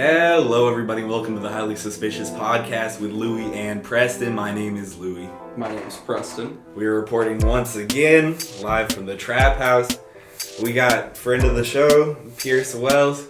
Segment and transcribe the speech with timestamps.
[0.00, 1.02] Hello, everybody.
[1.02, 4.32] Welcome to the Highly Suspicious Podcast with Louie and Preston.
[4.32, 5.28] My name is Louie.
[5.56, 6.56] My name is Preston.
[6.76, 9.88] We are reporting once again live from the Trap House.
[10.62, 13.26] We got friend of the show, Pierce Wells,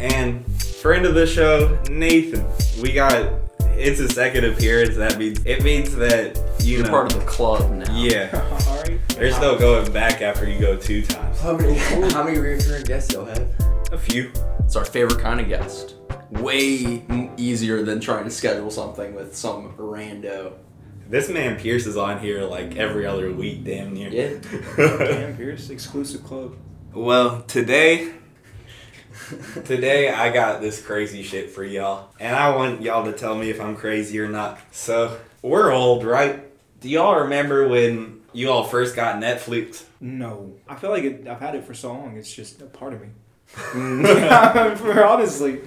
[0.00, 0.44] and
[0.82, 2.44] friend of the show, Nathan.
[2.82, 3.34] We got
[3.76, 4.96] it's a second appearance.
[4.96, 6.90] That means it means that you You're know.
[6.90, 7.96] part of the club now.
[7.96, 8.28] yeah,
[8.66, 8.98] Alright.
[9.10, 11.40] there's no going back after you go two times.
[11.40, 11.74] How many
[12.12, 13.48] how many recurring guests y'all have?
[13.92, 14.32] A few.
[14.64, 15.94] It's our favorite kind of guest.
[16.30, 17.04] Way
[17.36, 20.54] easier than trying to schedule something with some rando.
[21.08, 24.10] This man Pierce is on here like every other week, damn near.
[24.10, 24.38] Yeah.
[24.76, 26.54] Damn, Pierce, exclusive club.
[26.92, 28.12] Well, today,
[29.64, 33.48] today I got this crazy shit for y'all, and I want y'all to tell me
[33.48, 34.58] if I'm crazy or not.
[34.70, 36.44] So we're old, right?
[36.80, 39.84] Do y'all remember when you all first got Netflix?
[40.00, 42.16] No, I feel like it, I've had it for so long.
[42.16, 43.08] It's just a part of me.
[44.76, 45.60] for honestly,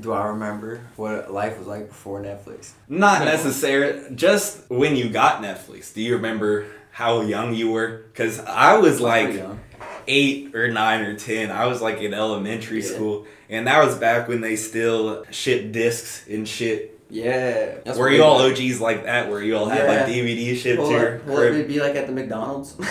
[0.00, 2.70] Do I remember what life was like before Netflix?
[2.88, 4.14] Not necessarily.
[4.14, 5.92] Just when you got Netflix.
[5.92, 8.04] Do you remember how young you were?
[8.12, 9.60] Because I was like young.
[10.08, 11.50] eight or nine or ten.
[11.50, 12.86] I was like in elementary Yeah.
[12.94, 17.74] school, and that was back when they still shipped discs and shit Yeah.
[17.84, 18.52] That's were you all did.
[18.58, 19.28] OGs like that?
[19.30, 20.00] Where you all had Yeah.
[20.04, 21.54] like DVD shipped Well, to your like, will crib?
[21.56, 22.74] it be like at the McDonald's?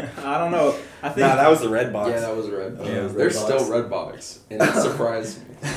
[0.24, 0.74] I don't know.
[1.02, 2.10] I think Nah, that was the red box.
[2.10, 2.76] Yeah, that was red.
[2.80, 3.44] Yeah, Yeah, it was There's Redbox.
[3.60, 5.68] still Redbox, and it surprised me.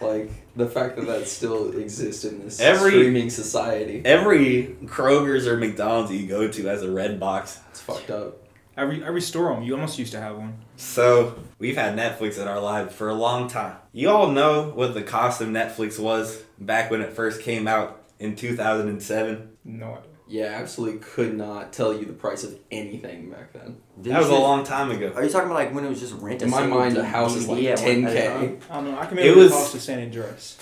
[0.00, 4.02] Like the fact that that still exists in this Every- streaming society.
[4.04, 7.58] Every Kroger's or McDonald's you go to has a red box.
[7.70, 8.38] It's fucked up.
[8.76, 10.58] every every store home, you almost used to have one.
[10.76, 13.76] So we've had Netflix in our lives for a long time.
[13.92, 18.02] You all know what the cost of Netflix was back when it first came out
[18.18, 19.48] in 2007.
[19.64, 20.00] No idea.
[20.28, 23.76] Yeah, I absolutely could not tell you the price of anything back then.
[24.00, 25.12] Did That was a you say- long time ago.
[25.14, 26.42] Are you talking about like when it was just rent?
[26.42, 28.06] In my mind, a house is like DVD at one- 10K.
[28.06, 28.58] at a time?
[28.70, 28.98] I don't know.
[28.98, 30.56] I can It remember was- the cost of San Andreas.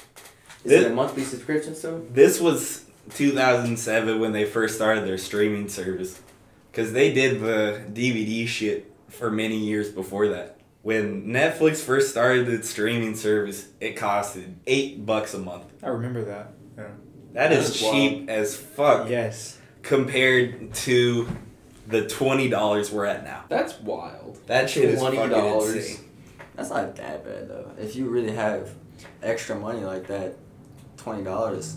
[0.65, 2.03] Is This- it a monthly subscription still?
[2.13, 6.21] This was 2007 when they first started their streaming service.
[6.71, 10.59] Because they did the DVD shit for many years before that.
[10.83, 15.65] When Netflix first started its streaming service, it costed 8 bucks a month.
[15.83, 16.53] I remember that.
[16.77, 16.85] Yeah.
[17.33, 17.95] That is That's wild.
[17.95, 19.59] cheap as fuck Yes.
[19.83, 21.27] compared to
[21.87, 23.45] the $20 we're at now.
[23.49, 24.39] That's wild.
[24.47, 25.17] That shit is $20.
[25.17, 26.05] fucking insane.
[26.57, 27.71] That's not that bad though.
[27.79, 28.71] If you really have
[29.23, 30.37] extra money like that,
[30.97, 31.77] twenty dollars.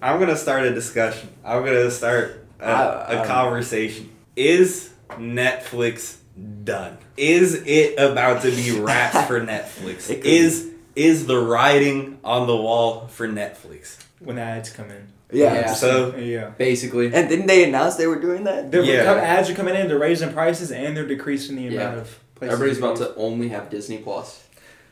[0.00, 1.28] I'm gonna start a discussion.
[1.44, 4.10] I'm gonna start a, I- a I- conversation.
[4.36, 6.16] Is Netflix
[6.64, 6.96] done?
[7.18, 10.08] Is it about to be wrapped for Netflix?
[10.08, 13.98] It could Is is the writing on the wall for Netflix?
[14.18, 15.08] When the ads come in.
[15.32, 15.72] Yeah.
[15.74, 16.50] So Yeah.
[16.58, 17.06] Basically.
[17.12, 18.70] And didn't they announce they were doing that?
[18.70, 19.04] They're Yeah.
[19.04, 19.88] come- ads are coming in.
[19.88, 21.80] They're raising prices and they're decreasing the Yeah.
[21.82, 22.54] amount of places.
[22.54, 24.40] Everybody's about can to only have Disney Plus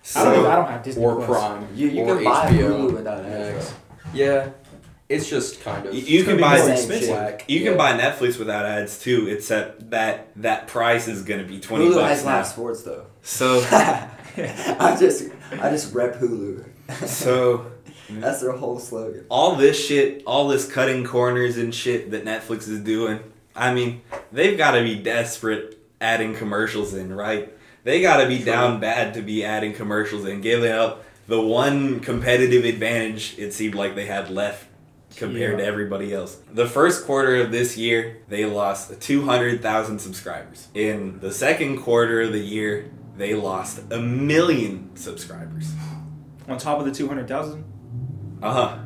[0.05, 0.17] use.
[0.17, 0.35] I don't.
[0.45, 1.15] so I don't have Disney Plus.
[1.19, 1.39] or Plus.
[1.39, 2.69] Prime You you or can buy HBO.
[2.71, 3.55] Hulu without ads.
[3.55, 3.73] Max.
[4.15, 4.47] Yeah,
[5.09, 7.11] it's just kind of You- you can buy expensive.
[7.11, 7.45] whack.
[7.49, 11.87] you can buy Netflix without ads too, except that that price is gonna be twenty
[11.87, 12.37] Hulu bucks has now.
[12.37, 13.03] live sports though.
[13.23, 15.25] So I just
[15.61, 16.65] I just rep Hulu.
[17.07, 17.67] so
[18.11, 19.27] That's their whole slogan.
[19.31, 23.21] all this shit, all this cutting corners and shit that Netflix is doing,
[23.55, 24.03] I mean,
[24.33, 27.53] they've got to be desperate adding commercials in, right?
[27.85, 32.01] They got to be down bad to be adding commercials in, giving up the one
[32.01, 34.67] competitive advantage it seemed like they had left
[35.17, 36.37] compared to everybody else.
[36.53, 40.69] The first quarter of this year, they lost 200,000 subscribers.
[40.75, 45.73] In the second quarter of the year, they lost a million subscribers.
[46.47, 47.65] On top of the two hundred thousand.
[48.43, 48.79] Uh huh.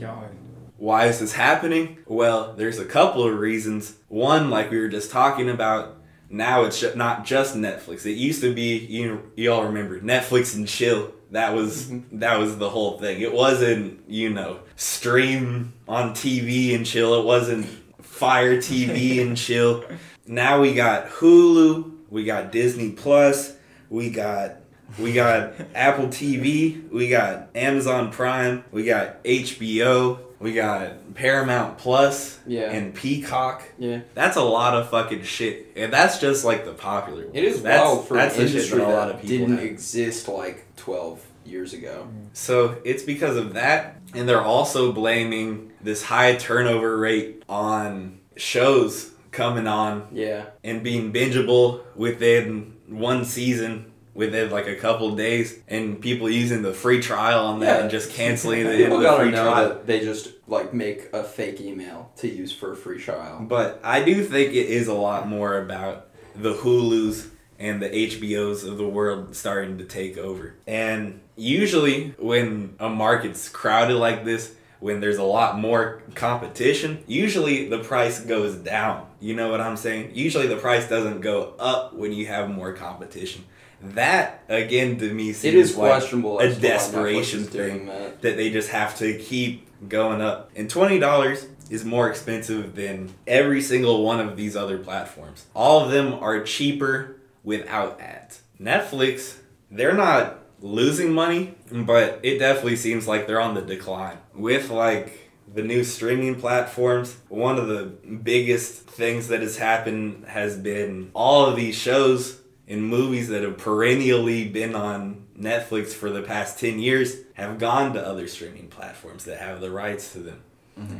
[0.00, 0.30] God.
[0.76, 1.98] Why is this happening?
[2.06, 3.96] Well, there's a couple of reasons.
[4.08, 8.06] One, like we were just talking about, now it's not just Netflix.
[8.06, 11.12] It used to be, you you all remember Netflix and chill.
[11.32, 13.20] That was that was the whole thing.
[13.20, 17.20] It wasn't, you know, stream on TV and chill.
[17.20, 17.66] It wasn't
[18.00, 19.84] Fire TV and chill.
[20.26, 23.54] Now we got Hulu, we got Disney Plus,
[23.88, 24.59] we got
[24.98, 32.38] we got Apple TV, we got Amazon Prime, we got HBO, we got Paramount Plus,
[32.46, 32.70] Yeah.
[32.70, 33.62] and Peacock.
[33.78, 34.00] yeah.
[34.14, 37.24] That's a lot of fucking shit, and that's just like the popular.
[37.24, 37.30] Ones.
[37.36, 39.66] It is that's, wild for that's an industry that a lot of people didn't have.
[39.66, 42.08] exist like twelve years ago.
[42.32, 49.10] So it's because of that, and they're also blaming this high turnover rate on shows
[49.30, 53.89] coming on Yeah, and being bingeable within one season
[54.20, 57.80] within like a couple days and people using the free trial on that Yeah.
[57.82, 59.68] and just canceling the people the gotta free know trial.
[59.70, 63.40] that they just like make a fake email to use for a free trial.
[63.40, 67.28] But I do think it is a lot more about the Hulus
[67.58, 70.54] and the HBOs of the world starting to take over.
[70.66, 77.68] And usually, when a market's crowded like this, when there's a lot more competition, usually
[77.68, 79.06] the price goes down.
[79.20, 80.12] You know what I'm saying?
[80.14, 83.44] Usually the price doesn't go up when you have more competition.
[83.82, 86.38] That again to me seems It is like questionable.
[86.40, 88.22] a as to why Netflix desperation thing that.
[88.22, 90.50] that they just have to keep going up.
[90.54, 95.46] And twenty dollars is more expensive than every single one of these other platforms.
[95.54, 98.42] All of them are cheaper without ads.
[98.60, 99.36] Netflix,
[99.70, 104.18] they're not losing money, but it definitely seems like they're on the decline.
[104.34, 110.56] With like the new streaming platforms, one of the biggest things that has happened has
[110.58, 112.39] been all of these shows
[112.70, 117.92] and movies that have perennially been on Netflix for the past 10 years have gone
[117.94, 120.40] to other streaming platforms that have the rights to them.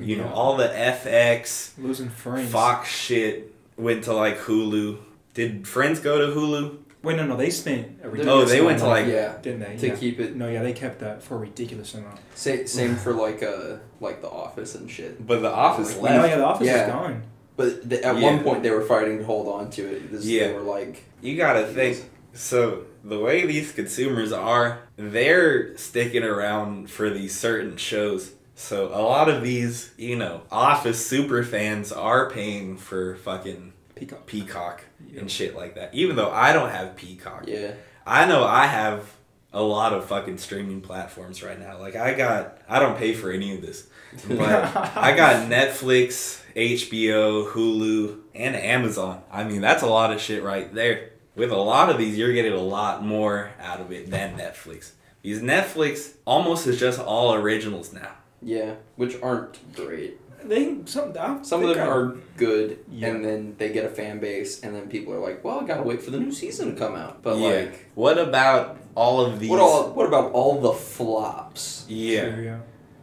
[0.00, 0.32] You know, Yeah.
[0.32, 2.50] all the FX, Losing friends.
[2.50, 4.98] Fox shit went to like Hulu.
[5.32, 6.76] Did Friends go to Hulu?
[7.02, 9.76] Wait, no, no, they spent a Oh, they went to, of like- yeah, didn't they?
[9.78, 9.94] to yeah.
[9.96, 10.36] keep it.
[10.36, 12.18] No, yeah, they kept that for a ridiculous amount.
[12.34, 15.26] Same, same for like uh like The Office and shit.
[15.26, 16.28] But The Office Oh left.
[16.28, 16.84] yeah, the office Yeah.
[16.86, 17.22] is gone.
[17.60, 18.22] But th- at Yeah.
[18.22, 20.10] one point they were fighting to hold on to it.
[20.10, 20.48] This, Yeah.
[20.48, 21.98] They were like, You gotta think.
[22.32, 28.32] So the way these consumers are, they're sticking around for these certain shows.
[28.54, 34.26] So a lot of these, you know, Office super fans are paying for fucking Peacock.
[34.26, 34.82] Peacock
[35.12, 35.20] Yeah.
[35.20, 35.90] and shit like that.
[35.92, 37.44] Even though I don't have Peacock.
[37.46, 37.72] yeah,
[38.06, 39.04] I know I have
[39.52, 41.78] a lot of fucking streaming platforms right now.
[41.78, 43.86] Like I got I don't pay for any of this.
[44.28, 49.22] But I got Netflix, HBO, Hulu, and Amazon.
[49.30, 51.10] I mean, that's a lot of shit right there.
[51.36, 54.90] With a lot of these, you're getting a lot more out of it than Netflix.
[55.22, 58.12] Because Netflix almost is just all originals now.
[58.42, 60.16] yeah, which aren't great.
[60.42, 63.08] They some I Some of them I- are good, Yeah.
[63.08, 65.82] and then they get a fan base, and then people are like, "Well, I gotta
[65.82, 67.48] wait for the new season to come out." But yeah.
[67.48, 69.50] like, what about all of these?
[69.50, 69.90] what all?
[69.90, 71.84] What about all the flops?
[71.88, 72.20] yeah.
[72.34, 72.58] Sure, yeah.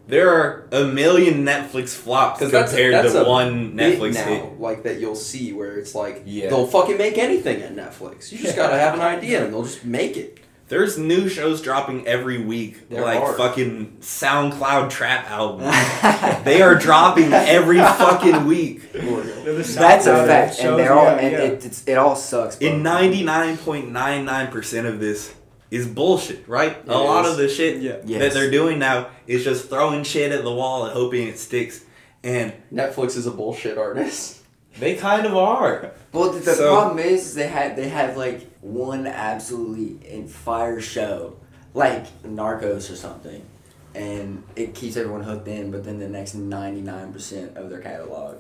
[0.07, 4.24] There are a million Netflix flops 'Cause that's- compared that's to a one Netflix now,
[4.25, 4.59] hit.
[4.59, 6.50] like that you'll see where it's like Yeah.
[6.50, 8.31] they'll fucking make anything at Netflix.
[8.31, 8.63] You just Yeah.
[8.68, 10.38] gotta have an idea, and they'll just make it.
[10.69, 13.33] There's new shows dropping every week, There like are.
[13.36, 15.74] fucking SoundCloud trap albums.
[16.44, 18.81] they are dropping every fucking week.
[18.94, 21.38] That's a fact, and they're all yeah, and yeah.
[21.39, 22.57] It, it's, it all sucks.
[22.57, 22.68] bro.
[22.68, 25.31] And 99.99% of this
[25.71, 26.71] is bullshit, right?
[26.77, 27.31] It a lot is.
[27.31, 27.97] of the shit Yeah.
[28.05, 28.21] Yes.
[28.21, 31.83] that they're doing now is just throwing shit at the wall and hoping it sticks.
[32.23, 34.41] And Netflix is a bullshit artist.
[34.79, 35.91] they kind of are.
[36.11, 40.27] Well, the, the So- problem is, is they have they have like one absolutely in
[40.27, 41.37] fire show,
[41.73, 43.43] like Narcos or something,
[43.95, 45.71] and it keeps everyone hooked in.
[45.71, 48.37] But then the next ninety nine percent of their catalog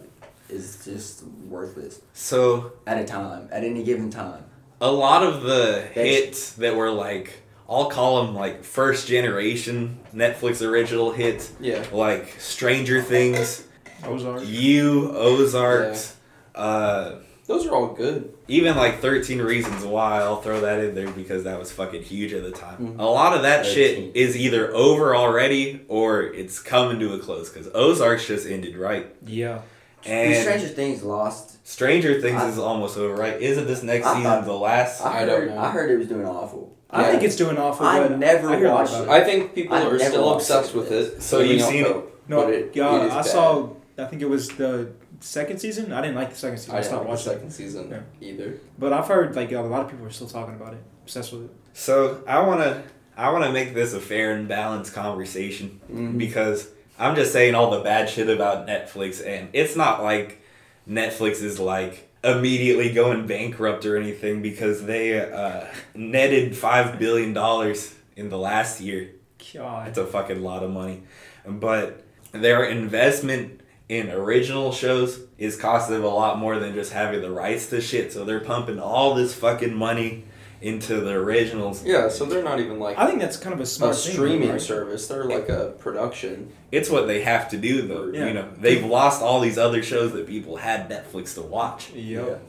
[0.49, 4.43] is just worthless So at a time, at any given time.
[4.81, 7.33] A lot of the That's- hits that were like,
[7.69, 11.83] I'll call them like first generation Netflix original hits, Yeah.
[11.91, 13.63] like Stranger Things,
[14.05, 14.43] Ozark.
[14.45, 16.15] You, Ozarks,
[16.55, 17.13] uh,
[17.47, 18.31] Those are all good.
[18.47, 20.19] even like 13 Reasons Why.
[20.21, 22.95] I'll throw that in there because that was fucking huge at the time.
[22.97, 22.99] Mhm.
[22.99, 23.73] A lot of that 13.
[23.75, 28.77] shit is either over already or it's coming to a close because Ozarks just ended,
[28.77, 29.07] right?
[29.25, 29.59] Yeah.
[30.07, 31.67] And And Stranger Things lost.
[31.67, 33.41] Stranger Things I- is almost over, right?
[33.41, 35.01] Isn't this next I season thought- the last?
[35.05, 35.57] I, I don't heard, know.
[35.59, 36.73] I heard it was doing awful.
[36.89, 37.11] I Yeah.
[37.11, 37.85] think it's doing awful.
[37.85, 39.09] I but never I hear a lot watched about it.
[39.09, 41.21] I think people I are still obsessed with it.
[41.21, 41.95] So living you've off seen it?
[42.29, 43.25] No, it, yeah, it is I bad.
[43.25, 43.69] saw.
[43.97, 44.89] I think it was the
[45.19, 45.91] second season.
[45.91, 46.75] I didn't like the second season.
[46.75, 47.31] I, I stopped like the watching.
[47.33, 48.27] second season Yeah.
[48.29, 48.53] either.
[48.79, 51.45] But I've heard like a lot of people are still talking about it, obsessed with
[51.45, 51.51] it.
[51.73, 52.83] So I wanna
[53.17, 56.17] I wanna make this a fair and balanced conversation Mhm.
[56.17, 56.67] because
[56.99, 60.41] I'm just saying all the bad shit about Netflix and it's not like
[60.89, 67.93] Netflix is like immediately going bankrupt or anything because they uh, netted five billion dollars
[68.15, 69.11] in the last year.
[69.53, 69.87] God.
[69.87, 71.03] That's a fucking lot of money.
[71.45, 77.21] But their investment in original shows is costing them a lot more than just having
[77.21, 78.11] the rights to shit.
[78.11, 80.25] So they're pumping all this fucking money
[80.61, 81.83] into the originals.
[81.83, 84.13] Yeah, so they're not even like I think that's kind of a a smart thing,
[84.13, 84.61] streaming right?
[84.61, 85.07] service.
[85.07, 86.51] They're like a production.
[86.71, 88.07] It's what they have to do though.
[88.07, 88.27] Yeah.
[88.27, 91.91] You know, they've lost all these other shows that people had Netflix to watch.
[91.91, 92.41] Yep.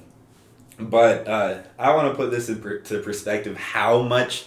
[0.80, 4.46] But uh, I want to put this into to perspective how much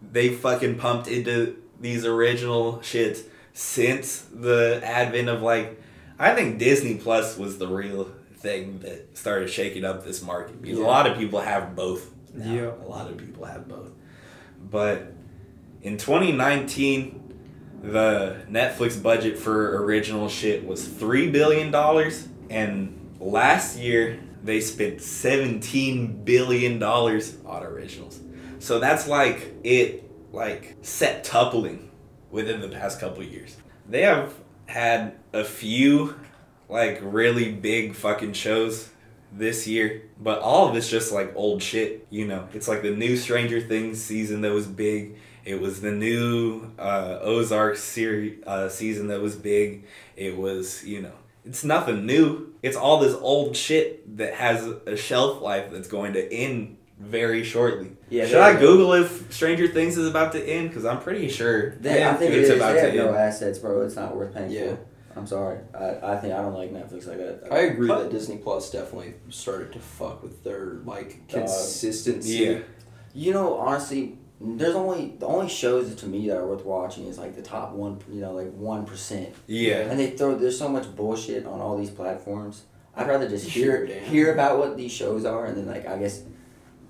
[0.00, 3.22] they fucking pumped into these original shits
[3.54, 5.80] since the advent of like
[6.18, 10.78] I think Disney Plus was the real thing that started shaking up this market because
[10.78, 12.10] a lot of people have both.
[12.34, 12.52] Now.
[12.52, 12.70] Yeah.
[12.84, 13.90] A lot of people have both.
[14.70, 15.12] But
[15.82, 17.18] in 2019
[17.82, 25.00] the Netflix budget for original shit was 3 billion dollars and last year they spent
[25.00, 28.20] seventeen billion dollars on originals.
[28.58, 31.88] So that's like it like set septupling
[32.30, 33.56] within the past couple years.
[33.88, 34.34] They have
[34.66, 36.18] had a few
[36.68, 38.88] like really big fucking shows
[39.34, 42.48] this year, but all of it's just like old shit, you know.
[42.52, 45.16] It's like the new Stranger Things season that was big.
[45.44, 49.84] It was the new uh, Ozark series uh, season that was big.
[50.16, 51.12] It was, you know,
[51.44, 52.54] it's nothing new.
[52.62, 57.42] It's all this old shit that has a shelf life that's going to end very
[57.42, 57.90] shortly.
[58.10, 60.68] Yeah, Should I Google if Stranger Things is about to end?
[60.68, 63.16] Because I'm pretty sure They, I think it it's about They to have no end.
[63.16, 63.80] assets, bro.
[63.82, 64.76] It's not worth paying Yeah.
[64.76, 64.78] for.
[65.16, 65.58] I'm sorry.
[65.74, 67.48] I, I think I don't like Netflix like that.
[67.50, 71.40] I agree But- that Disney Plus definitely started to fuck with their like Dog.
[71.42, 72.32] consistency.
[72.44, 72.58] Yeah.
[73.14, 77.18] You know, honestly, there's only the only shows to me that are worth watching is
[77.18, 78.00] like the top one.
[78.10, 79.34] You know, like one percent.
[79.46, 79.80] Yeah.
[79.90, 82.62] And they throw there's so much bullshit on all these platforms.
[82.96, 86.22] I'd rather just hear hear about what these shows are and then like I guess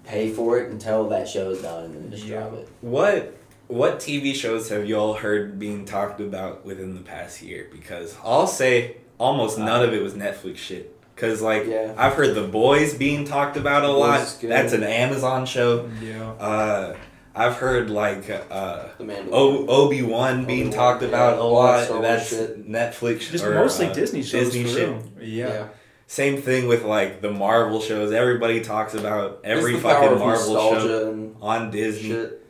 [0.05, 2.41] pay for it until that show's done and then just Yeah.
[2.41, 2.69] drop it.
[2.81, 3.37] What
[3.73, 7.69] what TV shows have y'all heard being talked about within the past year?
[7.73, 10.99] Because I'll say almost none of it was Netflix shit.
[11.17, 11.95] Cause like Yeah.
[11.97, 14.37] I've heard The Boys being talked about a lot.
[14.43, 15.89] That's an Amazon show.
[16.03, 16.31] Yeah.
[16.33, 16.97] Uh,
[17.35, 18.89] I've heard like uh,
[19.31, 21.85] o- Obi Wan being Obi-Wan, talked about yeah, a a lot of.
[21.87, 22.69] Star Wars That's shit.
[22.69, 23.31] Netflix.
[23.31, 24.89] Just or, mostly uh, Disney shows Disney for shit.
[24.89, 25.03] real.
[25.21, 25.69] Yeah.
[26.07, 28.13] Same thing with like the Marvel shows.
[28.13, 32.09] Everybody talks about every It's the power fucking Marvel show on Disney.
[32.09, 32.42] shit.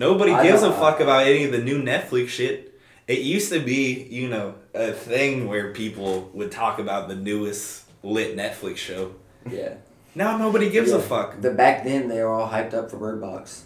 [0.00, 2.74] Nobody I gives a don't- fuck about any of the new Netflix shit.
[3.06, 7.82] It used to be, you know, a thing where people would talk about the newest
[8.02, 9.14] lit Netflix show.
[9.50, 9.74] Yeah.
[10.14, 11.40] Now nobody gives a fuck.
[11.40, 13.64] The back then they were all hyped up for Bird Box.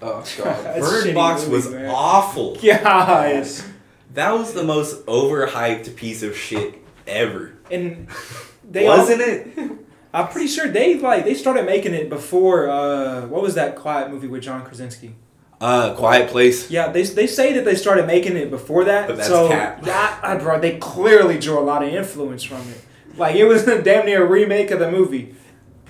[0.00, 0.80] Oh god.
[0.80, 1.90] Bird Box movie, was man.
[1.90, 2.56] awful.
[2.62, 3.62] Guys.
[4.14, 7.52] That was the most overhyped piece of shit ever.
[7.70, 8.08] And
[8.70, 9.48] they Wasn't it?
[10.14, 14.10] I'm pretty sure they like they started making it before uh what was that quiet
[14.10, 15.14] movie with John Krasinski?
[15.60, 16.70] Uh, Quiet Place.
[16.70, 19.06] Yeah, they, they say that they started making it before that.
[19.06, 19.82] But that's so cap.
[19.82, 22.84] that I bro, they clearly drew a lot of influence from it.
[23.16, 25.34] Like it was damn near a remake of the movie.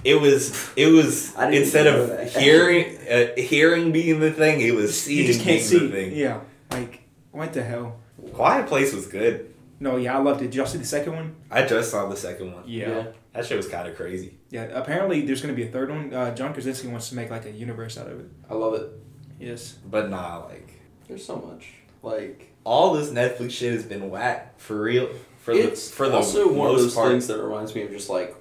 [0.04, 0.70] It was.
[0.76, 2.30] It was instead of that.
[2.37, 5.78] hearing uh, hearing being the thing, it was seeing you just can't being see.
[5.78, 6.14] the thing.
[6.14, 7.96] Yeah, like what the hell?
[8.32, 9.52] Quiet Place was good.
[9.78, 10.46] No, yeah, I loved it.
[10.46, 11.37] Did y'all see the second one?
[11.50, 12.64] I just saw the second one.
[12.66, 13.08] Yeah.
[13.35, 14.38] That shit was kind of crazy.
[14.49, 16.14] Yeah, apparently there's gonna be a third one.
[16.14, 18.26] Uh, John Krasinski wants to make like a universe out of it.
[18.49, 18.90] I love it.
[19.38, 19.76] Yes.
[19.88, 21.69] But nah, like There's so much.
[22.02, 25.09] Like all this Netflix shit has been whack for real.
[25.38, 27.11] For the it's for the also one of those part.
[27.11, 28.35] things that reminds me of just like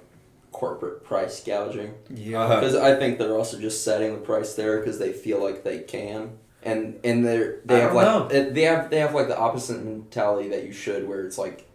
[0.52, 1.94] corporate price gouging.
[2.10, 2.42] Yeah.
[2.42, 2.54] Uh-huh.
[2.56, 5.80] Because I think they're also just setting the price there because they feel like they
[5.80, 8.50] can, and and they're they I have like know.
[8.50, 11.68] they have they have like the opposite mentality that you should, where it's like,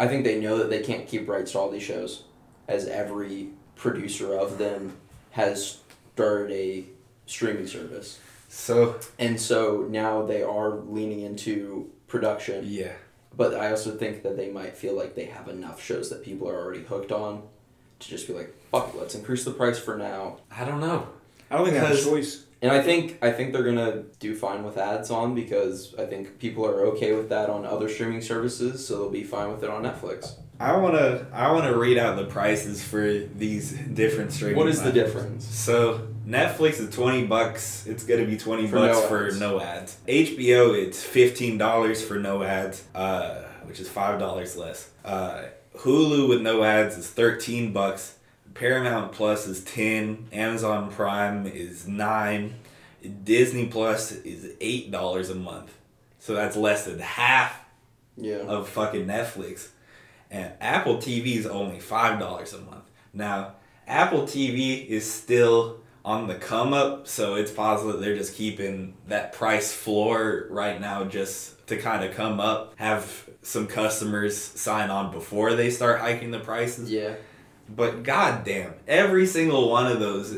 [0.00, 2.24] I think they know that they can't keep rights to all these shows,
[2.66, 4.96] as every producer of them
[5.32, 5.78] has
[6.14, 6.84] started a
[7.26, 8.18] streaming service,
[8.54, 12.64] So and so now they are leaning into production.
[12.68, 12.92] yeah,
[13.34, 16.48] But I also think that they might feel like they have enough shows that people
[16.50, 17.44] are already hooked on,
[18.00, 20.36] to just be like, fuck, it, let's increase the price for now.
[20.50, 21.08] I don't know.
[21.50, 22.44] I don't think they have a choice.
[22.60, 26.38] And I think I think they're gonna do fine with ads on because I think
[26.38, 29.70] people are okay with that on other streaming services, so they'll be fine with it
[29.70, 30.34] on Netflix.
[30.60, 34.56] I wanna I wanna read out the prices for these different streaming.
[34.56, 35.44] What is the difference?
[35.44, 37.84] So Netflix is twenty bucks.
[37.86, 39.40] It's gonna be twenty For bucks no for ads.
[39.40, 39.96] no ads.
[40.06, 44.90] HBO it's fifteen dollars for no ads, uh, which is five dollars less.
[45.04, 45.42] Uh,
[45.78, 48.16] Hulu with no ads is thirteen bucks.
[48.54, 50.28] Paramount Plus is ten.
[50.32, 52.54] Amazon Prime is nine.
[53.24, 55.72] Disney Plus is eight dollars a month.
[56.20, 57.58] So that's less than half
[58.16, 58.36] Yeah.
[58.46, 59.68] of fucking Netflix.
[60.32, 62.90] And Apple TV is only five dollars a month.
[63.12, 68.94] Now, Apple TV is still on the come up, so it's possible they're just keeping
[69.06, 74.90] that price floor right now just to kind of come up, have some customers sign
[74.90, 76.90] on before they start hiking the prices.
[76.90, 77.14] Yeah.
[77.68, 80.36] But goddamn, every single one of those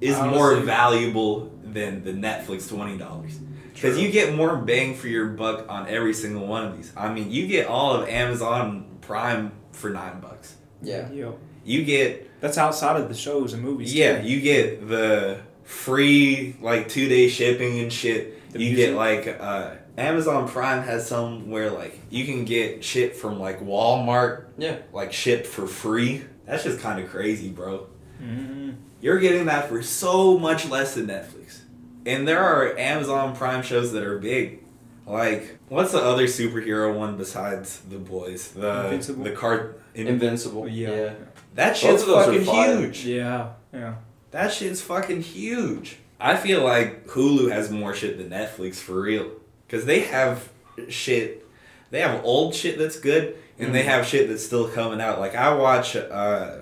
[0.00, 3.40] is more valuable than the Netflix twenty dollars.
[3.74, 6.92] Because you get more bang for your buck on every single one of these.
[6.96, 10.56] I mean, you get all of Amazon Prime for nine bucks.
[10.82, 11.08] Yeah.
[11.12, 11.32] Yeah.
[11.64, 13.94] You get That's outside of the shows and movies.
[13.94, 14.28] yeah, too.
[14.28, 18.52] you get the free like two day shipping and shit.
[18.52, 18.86] The you music.
[18.86, 23.60] get like uh, Amazon Prime has some where like you can get shit from like
[23.60, 24.76] Walmart Yeah.
[24.92, 26.22] like shipped for free.
[26.46, 27.86] That's just kind of crazy, bro.
[28.22, 28.76] Mhm.
[29.00, 31.60] You're getting that for so much less than Netflix.
[32.06, 34.60] And there are Amazon Prime shows that are big.
[35.06, 38.48] Like, what's the other superhero one besides the boys?
[38.52, 39.24] The Invincible?
[39.24, 39.80] the card.
[39.94, 40.68] In, Invincible.
[40.68, 40.90] Yeah.
[40.90, 41.14] Yeah.
[41.54, 43.06] that shit's of those are fucking huge.
[43.06, 43.94] Yeah, yeah.
[44.32, 45.98] That shit's fucking huge.
[46.20, 49.30] I feel like Hulu has more shit than Netflix for real.
[49.66, 50.48] Because they have
[50.88, 51.46] shit.
[51.90, 53.86] They have old shit that's good, and they Mhm.
[53.86, 55.20] have shit that's still coming out.
[55.20, 56.56] Like, I watch uh,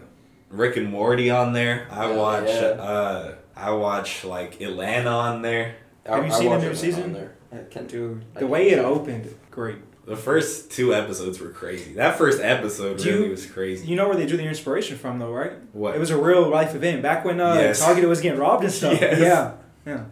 [0.51, 1.87] Rick and Morty on there.
[1.91, 2.49] I Oh, watch.
[2.49, 2.61] yeah.
[2.79, 5.77] Uh, I watch, like, Atlanta on there.
[6.07, 7.31] I- Have you I seen the watch new it on season?
[7.55, 7.67] There.
[7.71, 9.77] I can Dude, I the way it opened, great.
[10.07, 11.95] The first two episodes were crazy.
[11.95, 13.87] That first episode Do you- really was crazy.
[13.87, 15.53] You know where they drew the inspiration from, though, right?
[15.73, 15.95] What?
[15.97, 17.81] It was a real life event back when uh, Yes.
[17.81, 19.01] Target was getting robbed and stuff.
[19.01, 19.19] Yes.
[19.19, 19.53] Yeah,
[19.87, 20.05] yeah.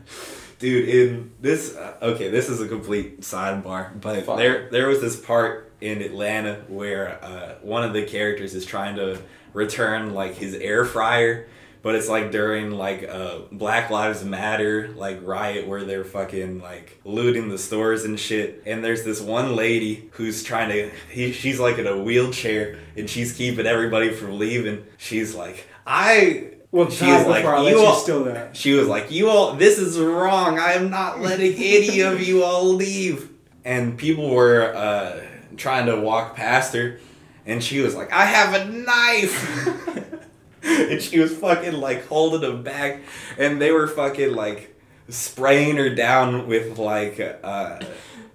[0.59, 4.39] Dude, in this uh, okay, this is a complete sidebar, but Fine.
[4.39, 8.95] there there was this part in Atlanta where uh, one of the characters is trying
[8.97, 9.19] to
[9.53, 11.49] return like his air fryer,
[11.83, 17.01] but it's like during like a Black Lives Matter like riot where they're fucking like
[17.05, 18.63] looting the stores and shit.
[18.67, 23.11] And there's this one lady who's trying to he, she's like in a wheelchair and
[23.11, 24.85] she's keeping everybody from leaving.
[24.99, 28.57] She's like, I Well, She was like, before I let "You all-" steal that.
[28.57, 30.59] she was like, "You all, this is wrong.
[30.59, 33.29] I am not letting any of you all leave."
[33.65, 35.21] And people were uh,
[35.57, 36.99] trying to walk past her,
[37.47, 40.22] and she was like, "I have a knife,"
[40.91, 43.01] and she was fucking like holding them back,
[43.39, 44.75] and they were fucking like
[45.09, 47.81] spraying her down with like uh,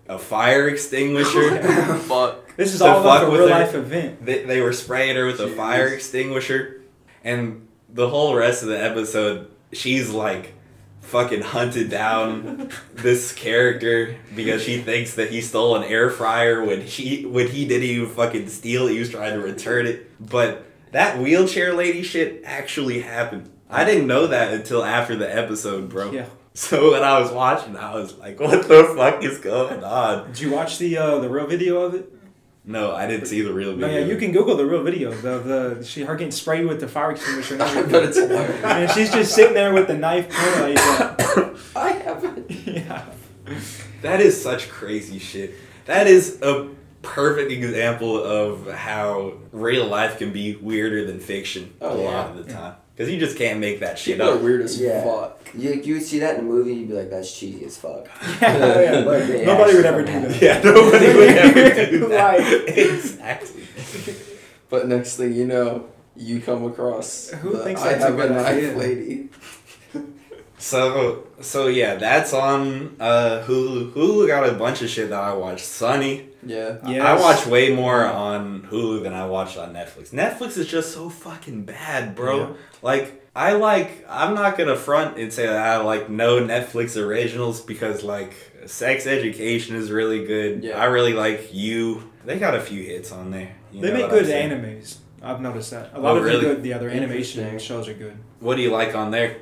[0.08, 1.62] a fire extinguisher.
[2.00, 2.56] Fuck.
[2.58, 3.54] This is To all about fuck a with real her.
[3.60, 4.26] life event.
[4.26, 6.82] they, they were spraying her with a fire extinguisher
[7.24, 10.54] and the whole rest of the episode she's like
[11.02, 16.82] fucking hunted down this character because she thinks that he stole an air fryer when
[16.82, 20.66] he when he didn't even fucking steal it he was trying to return it but
[20.98, 26.12] that wheelchair lady shit actually happened i didn't know that until after the episode bro
[26.12, 26.26] Yeah.
[26.54, 30.40] so when i was watching i was like what the fuck is going on Did
[30.40, 32.12] you watch the uh, the real video of it?
[32.66, 35.12] no i didn't see the real No, video yeah, you can Google the real video
[35.12, 37.54] of the she her getting sprayed with the fire extinguisher.
[37.56, 37.92] And I everything.
[37.92, 38.64] bet it's hilarious.
[38.64, 41.56] and she's just sitting there with the knife pointed like that.
[41.76, 42.52] I haven't.
[42.68, 43.06] yeah.
[44.02, 45.54] That is such crazy shit.
[45.86, 46.68] That is a
[47.08, 52.46] perfect example of how real life can be weirder than fiction a Oh, lot of
[52.46, 52.76] the time.
[52.96, 54.42] Because you just can't make that shit People are up.
[54.42, 55.04] weird as Yeah.
[55.04, 55.40] fuck.
[55.56, 58.08] You you would see that in a movie, you'd be like, "That's cheesy as fuck."
[58.42, 59.04] Oh, yeah.
[59.04, 60.42] But they Nobody would ever do that.
[60.42, 62.40] Yeah, nobody would ever do that.
[62.40, 62.78] Right.
[62.78, 63.64] exactly.
[64.70, 68.20] But next thing you know, you come across Who the thinks I that's a have
[68.20, 69.30] a knife lady.
[70.60, 73.94] So, so yeah, that's on uh, Hulu.
[73.94, 75.66] Hulu got a bunch of shit that I watched.
[75.66, 76.30] Sunny.
[76.46, 76.78] Yeah.
[76.88, 77.02] Yes.
[77.06, 80.10] I watch way more on Hulu than I watch on Netflix.
[80.12, 82.40] Netflix is just so fucking bad, bro.
[82.40, 82.54] Yeah.
[82.82, 87.62] Like, I like, I'm not gonna front and say that I like no Netflix originals
[87.62, 88.34] because, like,
[88.66, 90.64] Sex Education is really good.
[90.64, 90.80] Yeah.
[90.80, 92.12] I really like You.
[92.26, 93.56] They got a few hits on there.
[93.72, 94.50] You They know make what I'm good saying?
[94.52, 94.98] animes.
[95.22, 95.92] I've noticed that.
[95.94, 96.40] A Oh, lot of really?
[96.40, 98.18] the good, the other animation shows are good.
[98.40, 99.38] What do you like on there?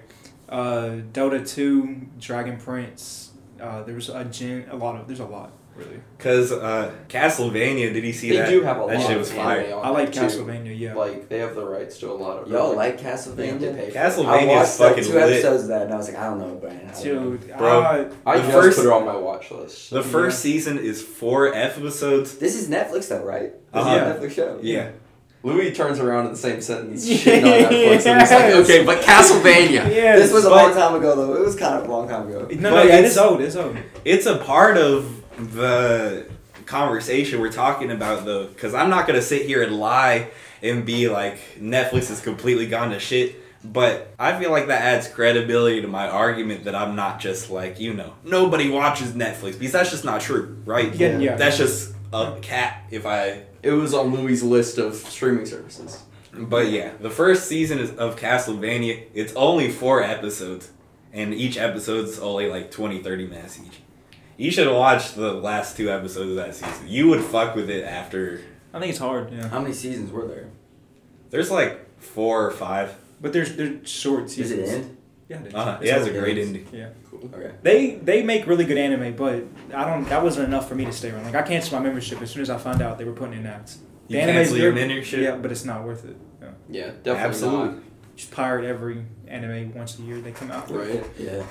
[0.50, 3.32] Uh, Dota two, Dragon Prince.
[3.60, 5.08] Uh, there's a gen, a lot of.
[5.08, 6.00] There's a lot really.
[6.20, 8.50] Cause uh, Castlevania, did you see They that?
[8.50, 9.76] do have a that lot shit of was anime fire.
[9.76, 10.38] on I like there, too.
[10.44, 10.80] Castlevania.
[10.80, 10.94] Yeah.
[10.94, 12.50] Like they have the rights to a lot of.
[12.50, 13.60] Y'all like They have to Castlevania?
[13.76, 13.98] pay for it.
[13.98, 15.34] I Castlevania watched is like fucking two lit.
[15.34, 16.90] episodes of that, and I was like, I don't know, Brian.
[16.90, 17.58] I don't know.
[17.58, 17.82] Bro.
[17.84, 19.90] uh, I The just first- put it on my watch list.
[19.90, 22.38] The first season is four episodes.
[22.38, 23.52] This is Netflix, though, right?
[23.52, 23.96] This Uh-huh.
[23.96, 24.60] is a Netflix show.
[24.62, 24.92] Yeah.
[25.46, 27.18] Louie turns around in the same sentence, Yeah.
[27.18, 30.74] shitting on Netflix, and he's like, "Okay, but Castlevania." yes, This was a but- long
[30.74, 31.36] time ago, though.
[31.36, 32.40] It was kind of a long time ago.
[32.40, 33.42] No, but no, yeah, it's- it's old.
[33.42, 33.78] It's old.
[34.04, 35.06] it's a part of
[35.54, 36.26] the
[36.66, 40.28] conversation we're talking about though because i'm not gonna sit here and lie
[40.64, 45.08] and be like netflix is completely gone to shit but i feel like that adds
[45.08, 49.74] credibility to my argument that i'm not just like you know nobody watches netflix because
[49.74, 51.36] that's just not true right Yeah, yeah.
[51.36, 56.04] that's just a cat if i It was on Louie's list of streaming services.
[56.34, 60.72] but yeah the first season is of castlevania it's only four episodes
[61.14, 63.80] and each episode's only like 20 30 minutes each
[64.38, 66.88] you should watch the last two episodes of that season.
[66.90, 68.42] You would fuck with it after.
[68.74, 69.32] I think it's hard.
[69.32, 69.48] Yeah.
[69.48, 70.50] How many seasons were there?
[71.30, 72.96] There's like four or five.
[73.22, 74.60] But there's there's short Does seasons.
[74.70, 74.95] it end?
[75.28, 75.40] Yeah.
[75.42, 75.54] it is.
[75.56, 75.78] Uh-huh.
[75.82, 76.50] It's It has a great ends.
[76.58, 76.68] ending.
[76.72, 76.90] Yeah.
[77.10, 77.30] Cool.
[77.34, 77.52] Okay.
[77.64, 80.08] They they make really good anime, but I don't.
[80.10, 81.26] That wasn't enough for me to stay around.
[81.26, 83.46] Like I canceled my membership as soon as I found out they were putting in
[83.46, 83.80] ads.
[84.08, 85.20] You The anime's cancel your membership?
[85.22, 86.16] Yeah, but it's not worth it.
[86.42, 86.50] Yeah.
[86.70, 87.68] Yeah, definitely Absolutely.
[87.76, 87.84] not.
[88.16, 90.70] Just pirate every anime once a year they come out.
[90.70, 90.88] with.
[90.90, 91.04] Right.
[91.20, 91.44] Yeah.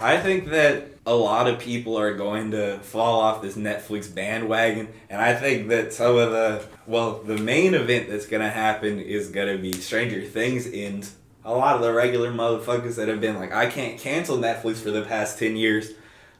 [0.00, 4.88] I think that a lot of people are going to fall off this Netflix bandwagon,
[5.10, 9.28] and I think that some of the well, the main event that's gonna happen is
[9.30, 11.16] gonna be Stranger Things ends.
[11.44, 14.90] A lot of the regular motherfuckers that have been like, I can't cancel Netflix for
[14.90, 15.92] the past ten years,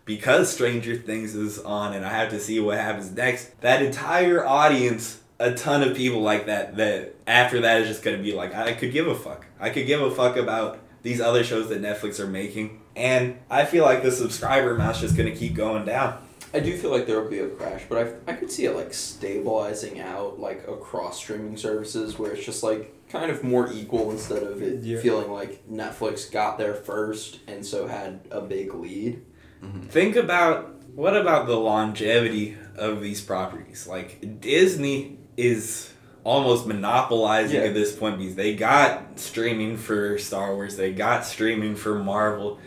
[0.06, 4.46] because Stranger Things is on and I have to see what happens next, that entire
[4.46, 8.54] audience, a ton of people like that, that after that is just gonna be like,
[8.54, 9.46] I could give a fuck.
[9.60, 12.80] I could give a fuck about these other shows that Netflix are making.
[12.96, 16.18] And I feel like the subscriber amount's just gonna keep going down.
[16.54, 18.76] I do feel like there will be a crash, but I, I could see it
[18.76, 24.10] like stabilizing out like across streaming services where it's just like kind of more equal
[24.10, 25.00] instead of it Yeah.
[25.00, 29.22] feeling like Netflix got there first and so had a big lead.
[29.62, 29.82] Mm-hmm.
[29.82, 33.86] Think about what about the longevity of these properties?
[33.86, 35.90] Like Disney is
[36.24, 37.66] almost monopolizing Yeah.
[37.68, 42.58] at this point because they got streaming for Star Wars, they got streaming for Marvel,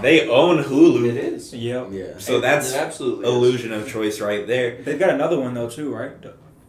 [0.00, 1.52] they own Hulu, It is.
[1.54, 1.88] Yep.
[1.90, 2.04] Yeah.
[2.18, 3.34] so It- that's it absolutely is.
[3.34, 4.78] illusion of choice right there.
[4.82, 6.12] They've got another one though too, right?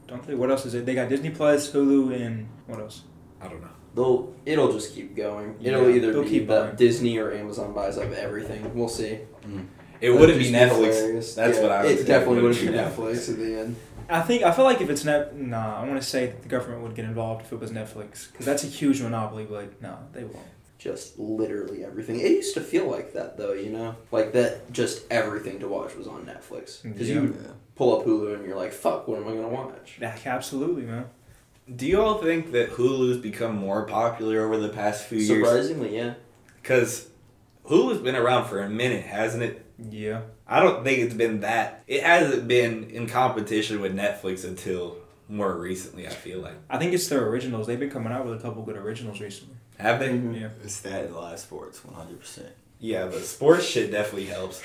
[0.10, 0.36] Don't they?
[0.36, 0.86] What else is it?
[0.86, 3.04] They got Disney Plus, Hulu, and what else?
[3.41, 3.69] I don't know.
[3.95, 5.56] They'll it'll just keep going.
[5.62, 6.78] It'll Yeah, either they'll be keep that.
[6.78, 8.74] Disney or Amazon buys up everything.
[8.76, 9.19] We'll see.
[9.45, 9.65] Mm.
[10.02, 10.69] It wouldn't be Netflix.
[10.95, 11.36] hilarious.
[11.36, 12.06] That's Yeah, what I would It say.
[12.06, 13.76] definitely Wouldn't wouldn't be be Netflix at the end.
[14.10, 16.48] I think I feel like if it's net, nah, I want to say that the
[16.50, 19.45] government would get involved if it was Netflix because that's a huge monopoly.
[19.50, 20.38] But no, they won't.
[20.78, 22.19] Just literally everything.
[22.19, 24.72] It used to feel like that though, you know, like that.
[24.72, 27.15] Just everything to watch was on Netflix because Yeah.
[27.15, 27.36] you
[27.79, 31.05] pull up Hulu and you're like, "Fuck, what am I gonna watch?" Yeah, absolutely, man.
[31.73, 35.47] Do you all think that Hulu's become more popular over the past few years?
[35.47, 36.15] Surprisingly, yeah.
[36.61, 37.07] Because
[37.65, 39.65] Hulu's been around for a minute, hasn't it?
[39.89, 40.21] Yeah.
[40.45, 41.83] I don't think it's been that.
[41.87, 44.97] It hasn't been in competition with Netflix until
[45.29, 46.05] more recently.
[46.05, 47.65] I feel like I think it's their originals.
[47.67, 49.55] They've been coming out with a couple good originals recently.
[49.77, 50.09] have they?
[50.09, 50.41] Mhm.
[50.41, 50.49] Yeah.
[50.63, 52.49] It's that in live sports, one hundred percent.
[52.79, 54.61] Yeah, but sports shit definitely helps.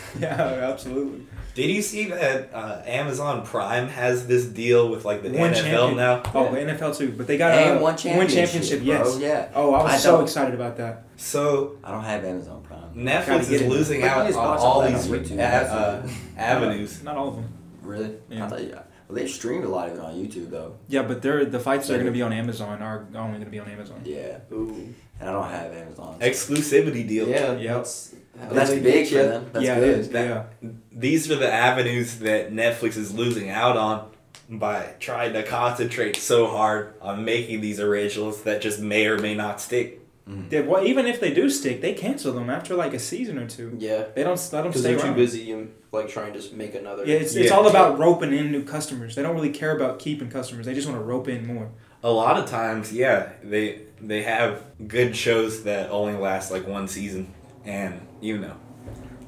[0.20, 0.30] Yeah,
[0.70, 1.26] absolutely.
[1.54, 5.54] Did you see that uh, Amazon Prime has this deal with like the One NFL
[5.54, 5.96] champion.
[5.96, 6.22] now?
[6.34, 6.74] Oh, Yeah.
[6.74, 8.86] NFL too, but they got And uh, one championship, bro.
[8.86, 9.18] Yes.
[9.18, 9.48] Yeah.
[9.54, 11.04] Oh, I was I so don't- excited about that.
[11.16, 12.94] So I don't have Amazon Prime.
[12.94, 13.68] Netflix is get it.
[13.68, 15.38] losing out on all all these YouTube.
[15.40, 17.02] uh, avenues.
[17.02, 17.48] Not all of them.
[17.82, 18.14] Really?
[18.30, 18.44] Yeah.
[18.44, 18.70] I thought you.
[19.08, 20.76] Well, they streamed a lot of it on YouTube though.
[20.88, 23.44] Yeah, but they're the fights that are going to be on Amazon are only going
[23.44, 24.00] to be on Amazon.
[24.04, 24.38] Yeah.
[24.52, 24.94] Ooh.
[25.20, 26.18] And I don't have Amazon.
[26.20, 27.28] Exclusivity deal.
[27.28, 27.52] Yeah.
[27.56, 27.74] Yep.
[27.76, 29.50] That's, But that's they big get for them.
[29.52, 29.88] That's yeah, good.
[29.88, 30.08] it is.
[30.10, 30.70] That- yeah.
[30.90, 34.10] These are the avenues that Netflix is losing out on
[34.48, 39.34] by trying to concentrate so hard on making these originals that just may or may
[39.34, 40.00] not stick.
[40.28, 40.52] Mm.
[40.52, 43.46] Yeah, well, even if they do stick, they cancel them after like a season or
[43.46, 43.76] two.
[43.78, 44.04] Yeah.
[44.14, 47.04] They don't let them Because stay they're too busy and like trying to make another.
[47.04, 49.14] Yeah, it's, it's all about roping in new customers.
[49.14, 50.66] They don't really care about keeping customers.
[50.66, 51.70] They just want to rope in more.
[52.04, 56.88] A lot of times, yeah, they they have good shows that only last like one
[56.88, 57.32] season,
[57.64, 58.56] and you know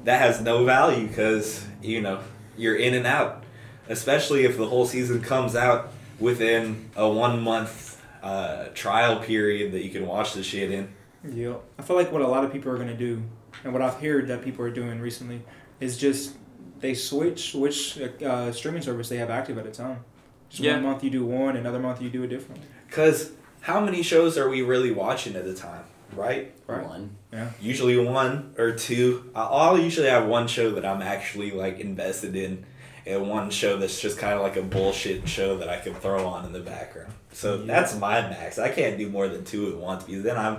[0.05, 2.19] that has no value because you know
[2.57, 3.43] you're in and out,
[3.89, 9.83] especially if the whole season comes out within a one month uh, trial period that
[9.83, 10.87] you can watch the shit in.
[11.27, 13.21] Yeah, I feel like what a lot of people are gonna do,
[13.63, 15.41] and what I've heard that people are doing recently,
[15.79, 16.35] is just
[16.79, 20.03] they switch which uh, streaming service they have active at a time.
[20.49, 20.73] Just Yeah.
[20.75, 22.61] one month you do one, another month you do a different.
[22.87, 23.31] Because
[23.61, 26.53] how many shows are we really watching at a time, right?
[26.67, 26.85] Right.
[26.85, 27.15] One.
[27.31, 27.49] Yeah.
[27.61, 29.29] Usually one or two.
[29.35, 32.65] I- I'll usually have one show that I'm actually like invested in,
[33.05, 36.25] and one show that's just kind of like a bullshit show that I can throw
[36.27, 37.13] on in the background.
[37.33, 37.65] So Yeah.
[37.67, 38.57] that's my max.
[38.59, 40.57] I can't do more than two at once because then I'm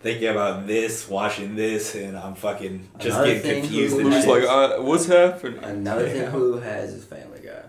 [0.00, 3.96] thinking about this, watching this, and I'm fucking just Another getting confused.
[3.96, 4.44] Hulu and has- shit.
[4.44, 5.62] uh, what's happening?
[5.62, 6.30] Another thing Yeah.
[6.30, 7.62] Hulu has is Family Guy.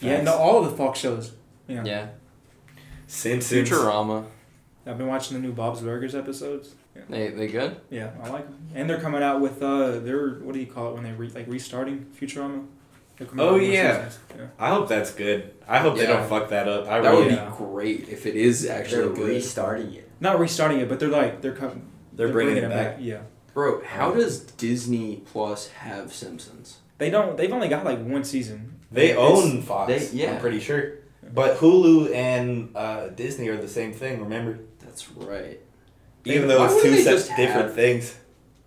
[0.00, 1.32] Yeah, no, all of the Fox shows.
[1.68, 1.84] Yeah.
[1.84, 2.06] Yeah.
[3.06, 3.68] Simpsons.
[3.68, 4.24] Futurama.
[4.86, 6.74] I've been watching the new Bob's Burgers episodes.
[6.96, 7.76] Yeah, They they good?
[7.90, 8.58] yeah I like them.
[8.74, 11.30] And they're coming out with uh, their what do you call it when they re-
[11.34, 12.66] like restarting Futurama?
[13.20, 14.10] Oh, out with more yeah.
[14.36, 14.46] yeah.
[14.58, 15.54] I hope that's good.
[15.68, 16.88] I hope they don't fuck that up.
[16.88, 17.24] I That really.
[17.26, 17.50] would Yeah.
[17.50, 19.28] be great if it is They're actually good.
[19.28, 20.08] restarting it.
[20.20, 21.86] Not restarting it, but they're like they're coming.
[22.14, 22.96] They're, bringing, it back.
[23.00, 23.20] Yeah.
[23.54, 26.78] Bro, how does Disney Plus have Simpsons?
[26.98, 27.36] They don't.
[27.36, 28.80] They've only got like one season.
[28.90, 29.88] They It's- own Fox.
[30.10, 30.32] they- yeah.
[30.34, 30.94] I'm pretty sure.
[31.34, 34.20] But Hulu and uh, Disney are the same thing.
[34.20, 34.58] Remember,
[34.92, 35.58] That's right.
[36.26, 38.14] even They- though it's two they such different have- things.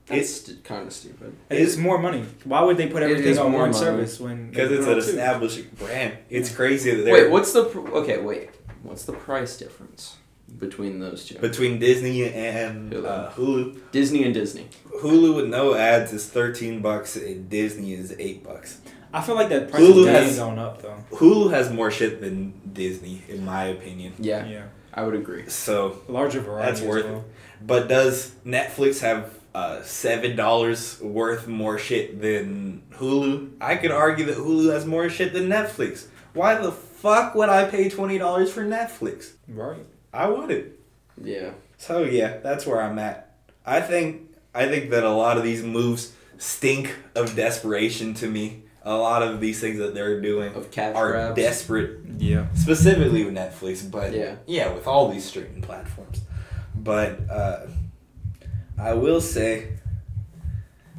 [0.08, 1.34] That's st- kind of stupid.
[1.50, 2.24] It's more money.
[2.44, 3.84] Why would they put everything on more one money.
[3.84, 4.50] service when?
[4.52, 6.14] Because it's an established brand.
[6.30, 8.20] It's crazy that they're Wait, what's the pr- okay?
[8.20, 8.50] Wait,
[8.84, 10.18] what's the price difference
[10.60, 11.40] between those two?
[11.40, 13.06] between Disney and Hulu.
[13.06, 13.78] uh, Hulu.
[13.92, 14.68] Disney and Disney.
[15.02, 18.78] Hulu with no ads is thirteen bucks, and Disney is eight bucks.
[19.12, 20.98] I feel like that price Hulu is has- going up though.
[21.14, 24.14] Hulu has more shit than Disney, in my opinion.
[24.20, 24.64] Yeah, Yeah,
[24.96, 25.48] I would agree.
[25.50, 26.68] So, larger variety.
[26.72, 27.26] That's as worth well.
[27.62, 33.52] but does Netflix have uh, seven dollars worth more shit than Hulu?
[33.62, 36.08] I could argue that Hulu has more shit than Netflix.
[36.34, 39.34] Why the fuck would I pay twenty dollars for Netflix?
[39.48, 39.86] Right.
[40.14, 40.74] I wouldn't.
[41.22, 41.52] Yeah.
[41.78, 43.36] So yeah, that's where I'm at.
[43.66, 48.64] I think I think that a lot of these moves stink of desperation to me.
[48.86, 51.36] A lot of these things that they're doing Of cash are grabs.
[51.36, 52.46] desperate Yeah.
[52.54, 54.36] specifically with Netflix, but Yeah.
[54.46, 56.22] yeah, with all these streaming platforms.
[56.76, 57.62] But uh,
[58.78, 59.70] I will say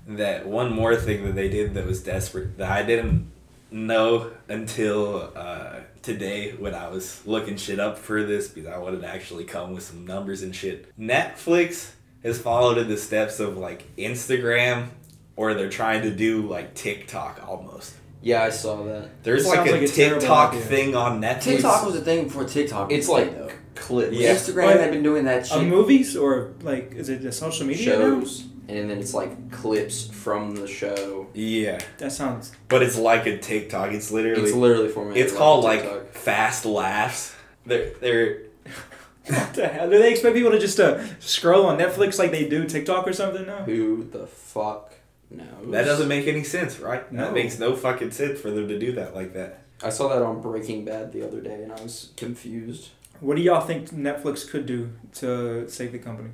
[0.08, 3.30] that one more thing that they did that was desperate that I didn't
[3.70, 9.02] know until uh, today when I was looking shit up for this because I wanted
[9.02, 10.96] to actually come with some numbers and shit.
[10.98, 11.90] Netflix
[12.22, 14.88] has followed in the steps of like Instagram
[15.36, 17.94] or they're trying to do like TikTok almost.
[18.22, 19.22] Yeah, I saw that.
[19.22, 20.64] There's It like a like a TikTok idea.
[20.64, 21.42] thing on Netflix.
[21.42, 22.90] TikTok was a thing before TikTok.
[22.90, 23.50] It's like thing, though.
[23.76, 24.34] clips, Yeah.
[24.34, 25.64] Instagram But- had been doing that Of shit.
[25.68, 28.20] movies or like is it a social media now?
[28.20, 31.26] shows, and then it's like clips from the show.
[31.34, 32.50] Yeah, That sounds.
[32.68, 33.92] but it's like a TikTok.
[33.92, 35.22] It's literally It's literally formatted.
[35.22, 37.34] it's called a like fast laughs.
[37.64, 38.38] They're they're
[39.28, 39.90] What the hell?
[39.90, 43.12] Do they expect people to just uh, scroll on Netflix like they do TikTok or
[43.12, 43.62] something now?
[43.64, 44.94] Who the fuck
[45.30, 45.70] knows?
[45.70, 47.10] that doesn't make any sense, right?
[47.12, 47.24] No.
[47.24, 49.60] That makes no fucking sense for them to do that like that.
[49.82, 52.90] I saw that on Breaking Bad the other day, and I was confused.
[53.20, 56.30] What do y'all think Netflix could do to save the company?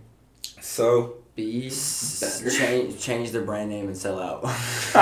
[0.60, 1.68] So Be
[2.20, 2.50] better.
[2.50, 4.44] change change their brand name and sell out.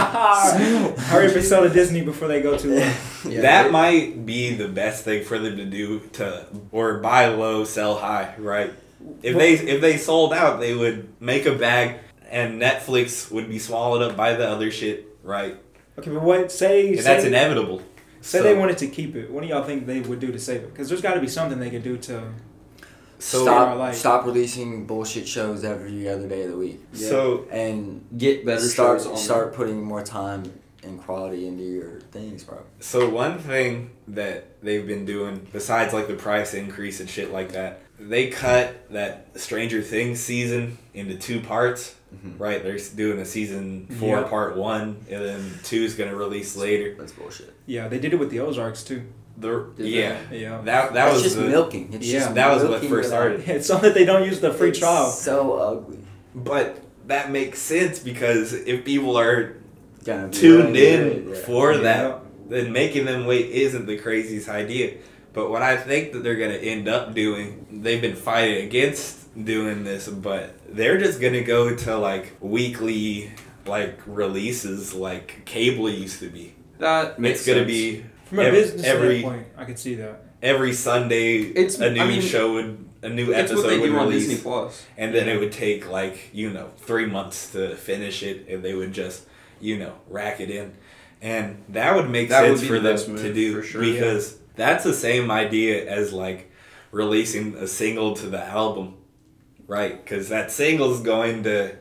[0.99, 2.93] Hurry up and sell to Disney before they go too long.
[3.29, 7.27] Yeah, that they- might be the best thing for them to do to or buy
[7.27, 8.73] low, sell high, right?
[9.23, 11.99] If they if they sold out, they would make a bag,
[12.31, 15.57] and Netflix would be swallowed up by the other shit, right?
[15.99, 17.83] Okay, but what say And say, that's inevitable.
[18.21, 19.31] say So- they wanted to keep it?
[19.31, 20.73] What do y'all think they would do to save it?
[20.73, 22.23] Because there's got to be something they could do to.
[23.19, 27.09] So stop like- stop releasing bullshit shows every other day of the week, Yeah.
[27.09, 30.45] so and get better start shows on start putting more time
[30.83, 32.61] and quality into your things, bro.
[32.79, 37.53] So one thing that they've been doing, besides like the price increase and shit like
[37.53, 41.95] that, they cut that Stranger Things season into two parts.
[42.15, 42.41] Mhm.
[42.41, 44.23] Right, they're doing a season four, Yeah.
[44.25, 46.95] part one, and then two is gonna release later.
[46.99, 47.53] That's bullshit.
[47.67, 49.03] Yeah, they did it with the Ozarks too.
[49.39, 50.61] The yeah, Yeah.
[50.65, 51.91] that that That's was just the, milking.
[51.93, 52.19] It's Yeah.
[52.21, 53.45] just That was what first started.
[53.49, 55.09] It's so that they don't use the free It's trial.
[55.11, 55.99] So ugly.
[56.35, 59.55] but that makes sense because if people are
[60.05, 61.43] Gonna tuned really in good, yeah.
[61.45, 61.81] for Yeah.
[61.83, 64.95] that, then making them wait isn't the craziest idea.
[65.33, 69.85] But what I think that they're gonna end up doing, they've been fighting against doing
[69.85, 73.31] this, but they're just gonna go to like weekly
[73.67, 76.55] like releases like cable used to be.
[76.79, 80.23] That makes it's gonna be From a ev- business every standpoint, I could see that.
[80.43, 84.09] every Sunday It's- a new I mean, show would a new episode would do on
[84.09, 84.27] release.
[84.29, 84.85] Disney Plus.
[84.99, 88.75] and then it would take like you know three months to finish it and they
[88.75, 89.27] would just
[89.61, 90.73] you know rack it in
[91.23, 93.81] and that would make That sense be for the them best to do for sure,
[93.83, 96.51] because that's the same idea as like
[96.91, 98.95] releasing a single to the album
[99.67, 101.75] right because that single's going to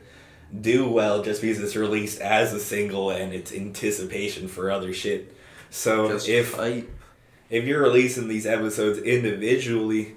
[0.60, 5.34] do well just because it's released as a single and it's anticipation for other shit
[5.70, 6.90] so Just if hype.
[7.48, 10.16] if you're releasing these episodes individually,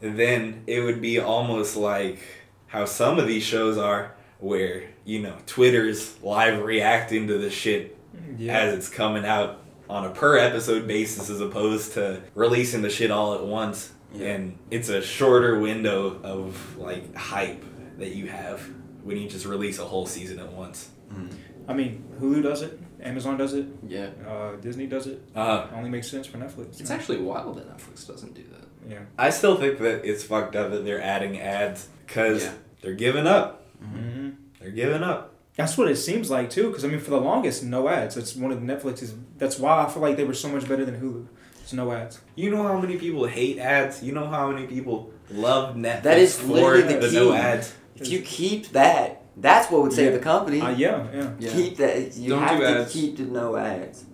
[0.00, 2.20] then it would be almost like
[2.68, 7.98] how some of these shows are, where you know Twitter's live reacting to the shit
[8.38, 8.58] Yeah.
[8.58, 9.60] as it's coming out
[9.94, 13.92] on a per episode basis, as opposed to releasing the shit all at once.
[14.12, 14.32] Yeah.
[14.32, 17.64] And it's a shorter window of like hype
[17.98, 18.60] that you have
[19.04, 20.88] when you just release a whole season at once.
[21.12, 21.30] Mhm.
[21.68, 24.08] I mean, Hulu does it, Amazon does it, Yeah.
[24.28, 25.22] uh, Disney does it.
[25.34, 26.80] Uh, Only makes sense for Netflix.
[26.80, 28.68] It's actually wild that Netflix doesn't do that.
[28.90, 28.98] yeah.
[29.16, 32.52] I still think that it's fucked up that they're adding ads because Yeah.
[32.82, 33.64] they're giving up.
[33.80, 34.30] hmm
[34.60, 35.33] They're giving up.
[35.56, 36.68] That's what it seems like too.
[36.68, 38.16] Because I mean, for the longest, no ads.
[38.16, 39.14] That's one of Netflix's.
[39.38, 41.26] That's why I feel like they were so much better than Hulu.
[41.62, 42.20] It's no ads.
[42.34, 44.02] You know how many people hate ads?
[44.02, 47.36] You know how many people love Netflix That is for literally the the no key.
[47.36, 47.74] ads?
[47.96, 50.18] If you keep that, that's what would save Yeah.
[50.18, 50.60] the company.
[50.60, 51.30] Uh, yeah, yeah.
[51.38, 51.52] Yeah.
[51.52, 52.16] Keep that.
[52.16, 52.92] You Don't have do to ads.
[52.92, 54.04] keep the no ads.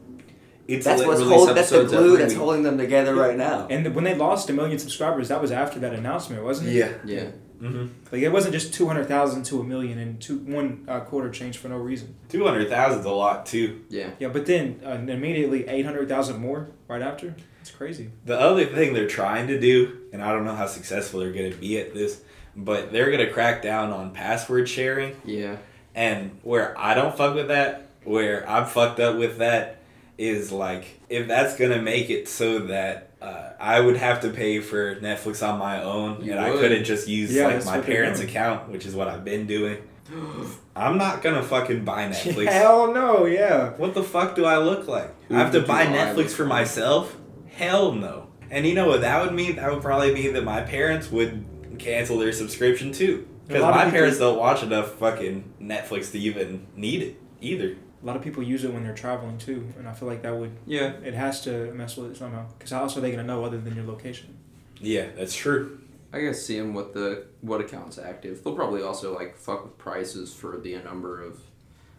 [0.68, 3.66] It's That's what's release hold, That's the glue every that's holding them together right now.
[3.68, 6.74] And when they lost a million subscribers, that was after that announcement, wasn't it?
[6.74, 6.92] yeah.
[7.04, 7.24] Yeah.
[7.60, 7.86] Mm-hmm.
[8.10, 11.30] Like it wasn't just two hundred thousand to a million and two one uh, quarter
[11.30, 12.14] change for no reason.
[12.28, 13.84] Two hundred thousand's a lot too.
[13.88, 14.10] Yeah.
[14.18, 17.34] Yeah, but then uh, immediately eight hundred thousand more right after.
[17.60, 18.10] It's crazy.
[18.24, 21.52] The other thing they're trying to do, and I don't know how successful they're going
[21.52, 22.22] to be at this,
[22.56, 25.20] but they're going to crack down on password sharing.
[25.26, 25.58] Yeah.
[25.94, 29.80] And where I don't fuck with that, where I'm fucked up with that,
[30.16, 34.60] is like if that's gonna make it so that uh, I would have to pay
[34.60, 38.20] for Netflix on my own, You and I couldn't just use Yeah, like my parents'
[38.20, 39.78] account, which is what I've been doing.
[40.76, 42.48] I'm not gonna fucking buy Netflix.
[42.48, 43.70] Hell no, yeah.
[43.76, 45.14] What the fuck do I look like?
[45.28, 47.16] Who I have to buy Netflix for myself?
[47.48, 48.28] Hell no.
[48.50, 49.56] And you know what that would mean?
[49.56, 51.44] That would probably mean that my parents would
[51.78, 53.28] cancel their subscription too.
[53.46, 57.20] Because my parents don't watch enough fucking Netflix to even need it.
[57.40, 57.76] either.
[58.02, 60.34] A lot of people use it when they're traveling too, and I feel like that
[60.34, 60.92] would Yeah.
[61.04, 62.46] it has to mess with it somehow.
[62.58, 64.36] Because how else are they gonna know other than your location?
[64.80, 65.78] Yeah, that's true.
[66.12, 68.42] I guess seeing what the what account's active.
[68.42, 71.40] They'll probably also like fuck with prices for the number of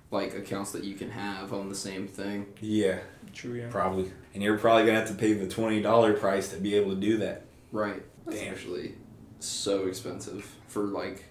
[0.09, 2.47] like accounts that you can have on the same thing.
[2.59, 2.99] Yeah,
[3.33, 3.67] True, yeah.
[3.69, 4.11] probably.
[4.33, 6.99] And you're probably gonna have to pay the twenty dollar price to be able to
[6.99, 7.43] do that.
[7.71, 8.03] Right.
[8.25, 8.53] That's Damn.
[8.53, 8.95] actually
[9.39, 11.23] so expensive for like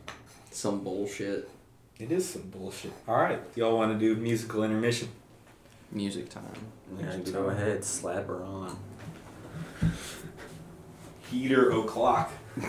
[0.50, 1.50] some bullshit
[2.00, 2.92] It is some bullshit.
[3.06, 5.08] All right, y'all want to do musical intermission?
[5.92, 6.44] music time.
[6.98, 8.76] Yeah, go ahead, slap her on.
[11.30, 12.32] Heater o'clock.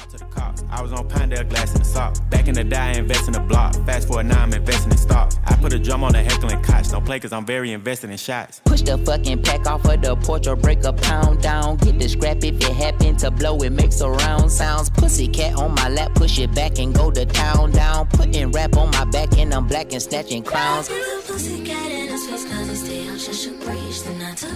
[0.00, 0.64] Talk to the cops.
[0.70, 2.16] I was on Pinedale glass in the sock.
[2.30, 3.74] Back in the day, I invest in the block.
[3.84, 5.34] Fast forward now, I'm investing in stock.
[5.44, 6.90] I put a drum on the heckling cots.
[6.90, 8.62] Don't play cause I'm very invested in shots.
[8.64, 11.76] Push the fucking pack off of the porch or break a pound down.
[11.76, 14.88] Get the scrap if it happen to blow, it makes a round sounds.
[14.88, 18.06] Pussy cat on my lap, push it back and go to town down.
[18.06, 20.88] Putting rap on my back and I'm black and snatching crowns.
[21.26, 24.02] Pussycat in his face cause he stay on just a breeze.
[24.04, 24.49] Then I took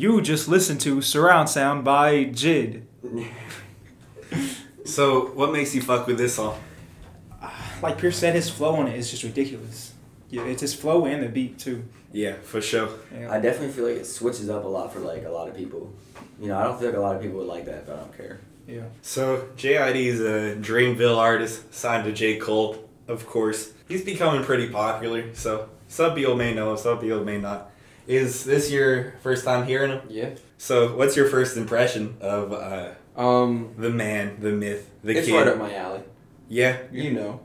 [0.00, 2.84] You just listened to Surround Sound by Jid.
[4.86, 6.58] So, what makes you fuck with this song?
[7.82, 9.92] Like Pierce said, his flow on it is just ridiculous.
[10.30, 11.84] Yeah, it's his flow and the beat too.
[12.12, 12.88] Yeah, for sure.
[13.14, 13.30] Yeah.
[13.30, 15.92] I definitely feel like it switches up a lot for like a lot of people.
[16.40, 17.98] You know, I don't feel like a lot of people would like that, but I
[17.98, 18.40] don't care.
[18.66, 18.84] yeah.
[19.02, 22.38] So, JID is a Dreamville artist, signed to J.
[22.38, 23.74] Cole, of course.
[23.86, 27.69] He's becoming pretty popular, so some people may know, some people may not.
[28.10, 30.00] Is this your first time hearing him?
[30.08, 30.30] Yeah.
[30.58, 35.34] So, what's your first impression of uh, Um the man, the myth, the it's kid?
[35.36, 36.00] right up my alley.
[36.48, 37.40] yeah, You know.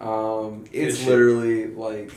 [0.00, 1.08] Um it's shit.
[1.08, 2.10] literally like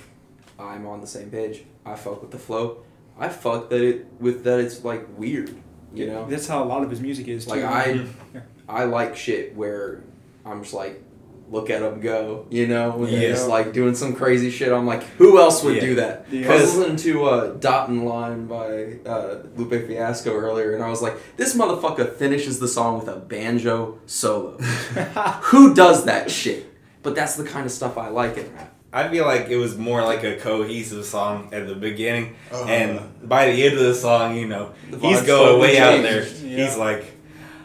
[0.58, 1.64] I'm on the same page.
[1.86, 2.84] I fuck with the flow.
[3.20, 5.54] I fuck that it with that it's like weird.
[5.94, 6.26] You know?
[6.30, 7.46] That's how a lot of his music is.
[7.48, 7.68] Like too.
[7.68, 8.42] I, Yeah.
[8.70, 10.04] I like shit where
[10.46, 11.04] I'm just like,
[11.52, 12.46] look at them go.
[12.50, 13.30] You know, when they're Yeah.
[13.30, 14.72] just like doing some crazy shit.
[14.72, 15.82] I'm like, who else would Yeah.
[15.82, 16.26] do that?
[16.32, 16.50] Yeah.
[16.52, 20.90] I was listening to uh, "Dot and Line" by uh, Lupe Fiasco earlier, and I
[20.90, 24.58] was like, this motherfucker finishes the song with a banjo solo.
[25.44, 26.68] who does that shit?
[27.04, 28.74] But that's the kind of stuff I like in rap.
[28.94, 32.66] I feel like it was more like a cohesive song at the beginning, Uh-huh.
[32.70, 36.02] and by the end of the song, you know, The he's going totally way out
[36.02, 36.24] there.
[36.44, 36.66] Yeah.
[36.66, 37.06] He's like,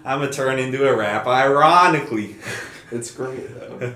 [0.05, 2.37] "I'm gonna turn into a rap." Ironically,
[2.93, 3.95] It's great though.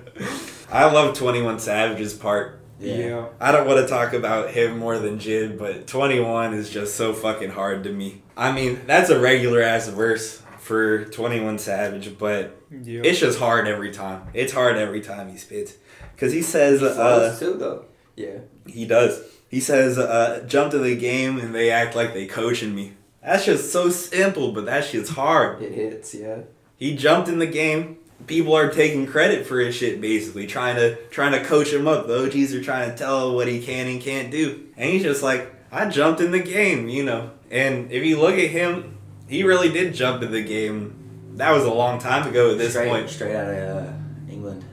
[0.70, 2.60] I love Twenty One Savage's part.
[2.78, 3.26] yeah.
[3.40, 7.12] I don't want to talk about him more than Jid, but 21 is just so
[7.12, 8.22] fucking hard to me.
[8.36, 13.02] I mean, that's a regular ass verse for 21 Savage, but Yeah.
[13.04, 14.22] it's just hard every time.
[14.32, 15.74] It's hard every time he spits.
[16.14, 17.84] Because he says, uh, Flows too though.
[18.16, 18.38] Yeah.
[18.66, 19.22] he does.
[19.48, 22.92] He says, uh, jump to the game and they act like they coaching me.
[23.22, 25.60] That's just so simple, but that shit's hard.
[25.60, 26.42] It hits, yeah.
[26.76, 27.98] He jumped in the game.
[28.26, 32.06] People are taking credit for his shit, basically trying to trying to coach him up.
[32.06, 35.02] The OGs are trying to tell him what he can and can't do, and he's
[35.02, 37.30] just like, I jumped in the game, you know.
[37.50, 40.96] And if you look at him, he really did jump in the game.
[41.36, 43.08] That was a long time ago at this straight, point.
[43.08, 43.92] straight out of uh,
[44.28, 44.64] England.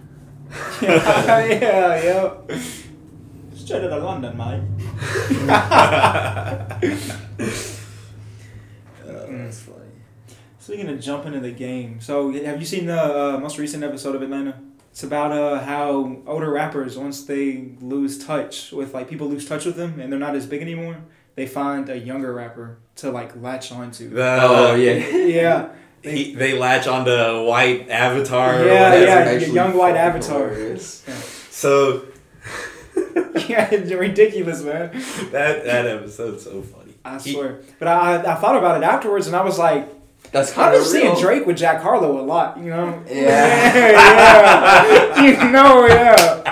[0.81, 2.33] yeah, yeah.
[3.55, 4.63] Straight out of London, mate.
[10.67, 10.77] Uh, that's funny.
[10.77, 14.15] Speaking of jumping in the game, so have you seen the uh, most recent episode
[14.15, 14.59] of Atlanta?
[14.91, 19.65] It's about uh, how older rappers, once they lose touch with like people lose touch
[19.65, 20.97] with them and they're not as big anymore,
[21.35, 24.11] they find a younger rapper to like latch onto.
[24.19, 24.93] Oh yeah.
[25.15, 25.69] yeah,
[26.01, 28.65] He, they latch onto a white avatar.
[28.65, 29.31] Yeah, yeah.
[29.37, 30.49] young white avatar.
[30.49, 31.03] hilarious.
[31.51, 32.05] So
[33.47, 34.91] yeah, it's ridiculous, man.
[35.31, 36.95] that that episode's so funny.
[37.05, 37.59] I He- swear.
[37.77, 39.87] But I, I thought about it afterwards and I was like,
[40.37, 41.15] That's I've kind been of seeing.
[41.19, 43.03] Drake with Jack Harlow a lot, you know?
[43.07, 43.75] Yeah.
[43.77, 45.21] yeah.
[45.27, 46.43] You know, yeah.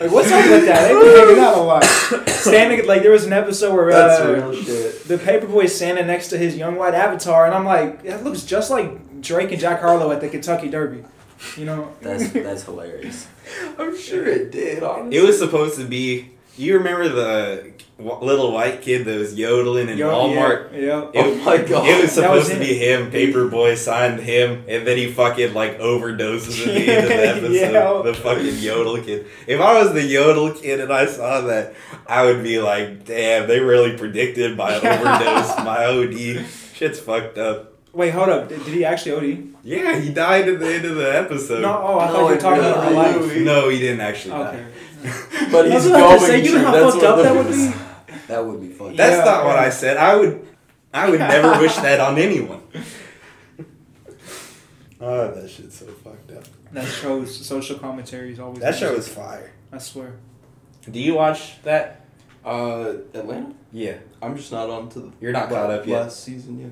[0.00, 0.88] Like, what's up with that?
[0.88, 1.84] They've been hanging out a lot.
[2.28, 5.04] Standing, like, there was an episode where That's uh, real shit.
[5.04, 8.42] the paperboy is standing next to his young white avatar, and I'm like, that looks
[8.42, 11.04] just like Drake and Jack Harlow at the Kentucky Derby.
[11.56, 11.92] You know?
[12.00, 13.28] That's that's hilarious.
[13.78, 14.82] I'm sure it did.
[14.82, 15.18] Honestly.
[15.18, 16.32] It was supposed to be.
[16.56, 20.72] You remember the w- little white kid that was yodeling in Yo, Walmart?
[20.72, 21.02] Yeah, yeah.
[21.12, 21.86] It, Oh my God.
[21.88, 23.10] It was That was supposed to be him.
[23.10, 27.04] Paperboy signed him, and then he fucking like overdoses at the end
[27.44, 27.72] of the episode.
[27.72, 28.02] Yeah.
[28.12, 29.26] The fucking yodel kid.
[29.46, 31.74] If I was the yodel kid and I saw that,
[32.06, 36.44] I would be like, "Damn, they really predicted my overdose, my OD.
[36.74, 38.48] Shit's fucked up." Wait, hold up.
[38.48, 39.48] Did, did he actually OD?
[39.64, 41.60] Yeah, he died at the end of the episode.
[41.60, 43.44] No, oh, I No, thought you were talking about real really- life.
[43.44, 44.56] no, he didn't actually Okay.
[44.56, 44.66] die.
[45.52, 46.42] But That's he's what I going was say.
[46.44, 47.72] You know how fucked up that would be?
[48.32, 48.96] That would be funny.
[48.96, 49.58] That's Yeah, not what.
[49.58, 49.98] I said.
[49.98, 50.46] I would,
[50.94, 52.62] I would never wish that on anyone.
[54.98, 56.44] Oh, that shit's so fucked up.
[56.72, 58.60] That show's social commentary is always.
[58.60, 59.00] That show amazing.
[59.00, 59.52] is fire.
[59.70, 60.14] I swear.
[60.90, 62.06] Do you watch that?
[62.42, 63.52] Uh, Atlanta.
[63.70, 63.98] Yeah.
[64.22, 65.12] I'm just not on to the.
[65.20, 66.04] You're not caught up yet.
[66.04, 66.68] Last season, yeah.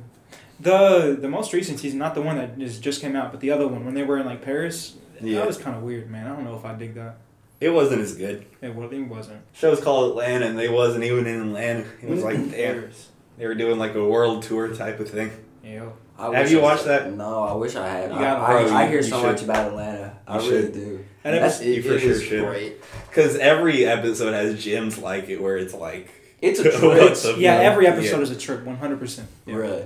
[0.61, 3.51] The the most recent season, not the one that just just came out, but the
[3.51, 4.97] other one when they were in like Paris.
[5.21, 5.41] Yeah.
[5.41, 6.27] That was kind of weird, man.
[6.27, 7.19] I don't know if I dig that.
[7.61, 8.47] It wasn't as good.
[8.63, 9.43] It, wa- it wasn't.
[9.53, 11.85] Show's called Atlanta, and they wasn't even in Atlanta.
[12.03, 12.51] It was like damn.
[12.51, 13.09] Paris.
[13.39, 15.31] They were doing like a world tour type of thing.
[15.63, 15.91] Yeah.
[16.19, 17.13] I Have wish you I- watched that?
[17.15, 18.11] No, I wish I had.
[18.11, 19.27] You I, I, Bro, I hear you so should.
[19.27, 20.19] much about Atlanta.
[20.27, 20.73] I You really should.
[20.75, 21.05] do.
[21.25, 22.45] And it That's- was, You for it sure is should.
[22.47, 22.77] great.
[23.09, 26.11] Because every episode has gems like it, where it's like.
[26.43, 27.37] It's a trip.
[27.39, 28.23] yeah, every episode Yeah.
[28.23, 29.29] is a trip, one hundred percent.
[29.47, 29.85] Really.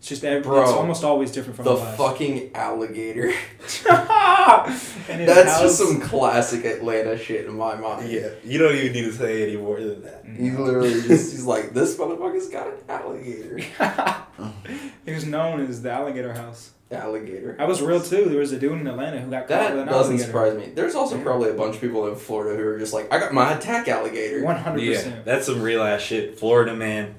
[0.00, 1.98] It's just every, Bro, it's almost always different from The the, last.
[1.98, 3.32] fucking alligator.
[5.08, 8.10] And That's house- just some classic Atlanta shit in my mind.
[8.10, 10.24] Yeah, you don't even need to say any more than that.
[10.26, 10.44] Mm-hmm.
[10.44, 13.60] He's literally just he's like, this motherfucker's got an alligator.
[15.04, 16.70] He was known as the alligator house.
[16.90, 17.54] Alligator.
[17.58, 18.26] That was real too.
[18.30, 20.24] There was a dude in Atlanta who got caught That doesn't alligator.
[20.24, 20.72] surprise me.
[20.74, 23.32] There's also probably a bunch of people in Florida who are just like, I got
[23.34, 24.42] my attack alligator.
[24.44, 25.24] One hundred Yeah, percent.
[25.24, 26.38] that's some real ass shit.
[26.38, 27.16] Florida man.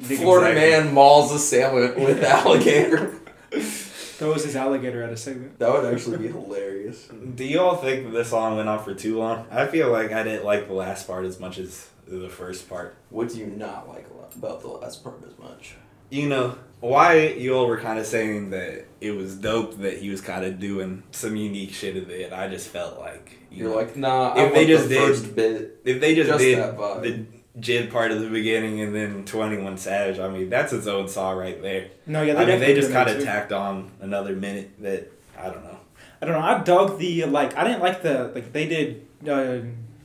[0.00, 0.84] Florida Exactly.
[0.84, 3.14] man mauls a salmon with alligator.
[3.52, 5.58] Throws his alligator at a segment.
[5.58, 7.08] that would actually be hilarious.
[7.34, 9.46] Do y'all think that this song went on for too long?
[9.50, 12.96] I feel like I didn't like the last part as much as the first part.
[13.08, 15.74] What do you not like about the last part as much?
[16.10, 20.10] You know, why you all were kind of saying that it was dope that he
[20.10, 22.32] was kind of doing some unique shit in it.
[22.32, 24.34] I just felt like you You're know, like, nah.
[24.34, 25.80] I If they want just the did- first bit.
[25.84, 27.02] if they just, just did that vibe.
[27.02, 27.26] the
[27.58, 31.08] Jid part of the beginning and then Twenty One Savage, I mean that's its own
[31.08, 31.88] song right there.
[32.06, 35.64] No, yeah, I mean they just kind of tacked on another minute that I don't
[35.64, 35.78] know.
[36.22, 36.46] I don't know.
[36.46, 37.56] I dug the like.
[37.56, 39.62] I didn't like the like they did uh,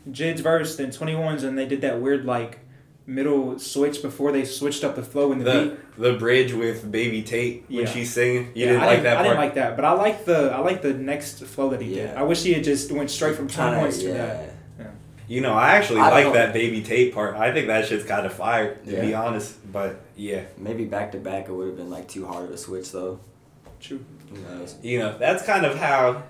[0.09, 2.59] Jid's verse, then 21's, and they did that weird like
[3.07, 5.95] middle switch before they switched up the flow in the, beat.
[5.97, 7.85] The the bridge with Baby Tate when Yeah.
[7.85, 8.51] she's singing.
[8.55, 10.51] You Yeah, didn't I like didn't, that I didn't like that, but I like the
[10.51, 12.15] I like the next flow that he did.
[12.15, 14.13] I wish he had just went straight from Kinda, 21's to yeah.
[14.13, 14.54] that.
[15.27, 17.35] You know, I actually I like that Baby Tate part.
[17.35, 19.55] I think that shit's kind of fire, to be honest.
[19.71, 22.57] But yeah, Maybe back to back it would have been like too hard of a
[22.57, 23.19] switch though.
[23.79, 24.03] True.
[24.29, 24.75] Who knows?
[24.81, 26.23] you know, that's kind of how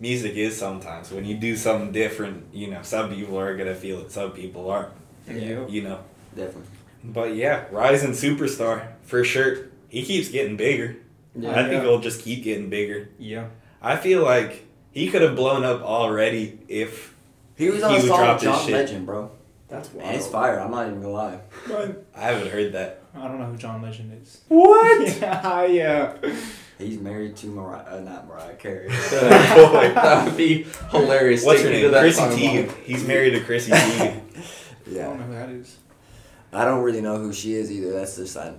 [0.00, 1.10] music is sometimes.
[1.10, 4.70] When you do something different, you know, some people are gonna feel it, some people
[4.70, 4.92] aren't.
[5.28, 5.66] Yeah.
[5.66, 5.98] You know,
[6.34, 6.62] Definitely.
[7.04, 9.66] but yeah, rising superstar for sure.
[9.88, 10.96] He keeps getting bigger.
[11.34, 11.50] Yeah.
[11.50, 11.82] I think Yeah.
[11.82, 13.08] he'll just keep getting bigger.
[13.18, 13.46] Yeah.
[13.82, 17.14] I feel like he could have blown up already if
[17.58, 18.70] He was He on a would song drop John.
[18.70, 19.30] Legend, bro.
[19.68, 20.58] That's And it's fire.
[20.60, 21.40] I'm not even gonna lie.
[22.16, 23.02] I haven't heard that.
[23.14, 24.40] I don't know who John Legend is.
[24.48, 25.16] What?
[25.20, 26.16] yeah, yeah.
[26.78, 28.88] He's married to Mariah, uh, not Mariah Carey.
[29.10, 31.44] that would be hilarious.
[31.44, 31.82] What's her name?
[31.82, 32.22] to that Chrissy.
[32.22, 32.84] Teigen.
[32.84, 34.20] He's married to Chrissy Teigen.
[34.86, 35.02] yeah.
[35.06, 35.76] I don't know who that is.
[36.52, 37.92] I don't really know who she is either.
[37.92, 38.54] That's just I,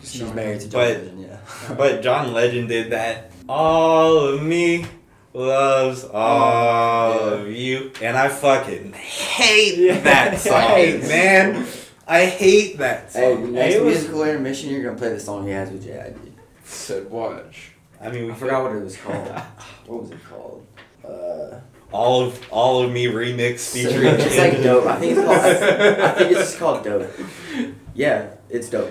[0.00, 0.68] Just she's know married to.
[0.68, 1.22] John But- Legend.
[1.22, 1.74] Yeah.
[1.76, 3.30] But John Legend did that.
[3.48, 4.84] All of me
[5.32, 7.40] loves all Oh, yeah.
[7.42, 10.00] of you, and I fucking hate Yeah.
[10.00, 10.98] that song, Hey.
[11.06, 11.66] man.
[12.06, 13.52] I hate that Hey, song.
[13.52, 16.32] next it was- musical intermission, you're gonna play the song he has with JID.
[16.64, 17.72] Said watch.
[18.02, 19.28] I mean, we I forgot what it was called.
[19.86, 20.66] what was it called?
[21.04, 21.56] Uh,
[21.92, 24.14] all of all of me remix featuring.
[24.14, 24.86] it's like dope.
[24.86, 25.38] I think it's called.
[25.38, 27.08] I, I think it's just called dope.
[27.94, 28.90] Yeah, it's dope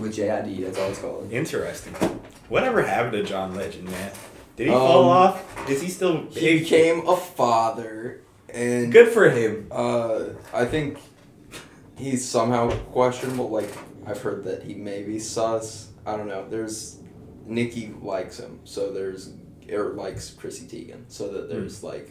[0.00, 0.64] with JID.
[0.64, 1.32] That's all it's called.
[1.32, 1.94] Interesting.
[2.48, 4.10] Whatever happened to John Legend, man?
[4.60, 5.70] Did he Um, fall off?
[5.70, 6.60] Is he still He big?
[6.64, 8.20] became a father,
[8.52, 9.66] and Good for him.
[9.70, 10.98] Uh, I think
[11.96, 13.48] he's somehow questionable.
[13.48, 13.70] Like
[14.06, 15.88] I've heard that he may be sus.
[16.04, 16.46] I don't know.
[16.46, 16.98] There's
[17.46, 19.30] Nikki likes him, so there's
[19.72, 22.10] or likes Chrissy Teigen, so that there's like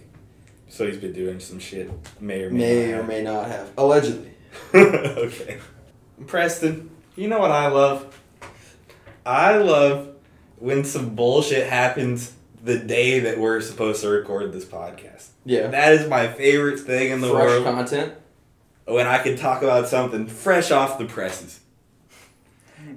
[0.70, 1.92] So he's been doing some shit.
[2.20, 4.32] May or may, may not or may not have allegedly.
[4.74, 5.60] okay.
[6.26, 8.20] Preston, you know what I love?
[9.24, 10.16] I love
[10.58, 12.34] when some bullshit happens
[12.64, 15.28] the day that we're supposed to record this podcast.
[15.46, 15.68] Yeah.
[15.68, 17.64] That is my favorite thing in the Fresh world.
[17.64, 18.14] Fresh content.
[18.86, 21.60] when I can talk about something fresh off the presses.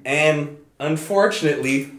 [0.04, 1.92] And unfortunately,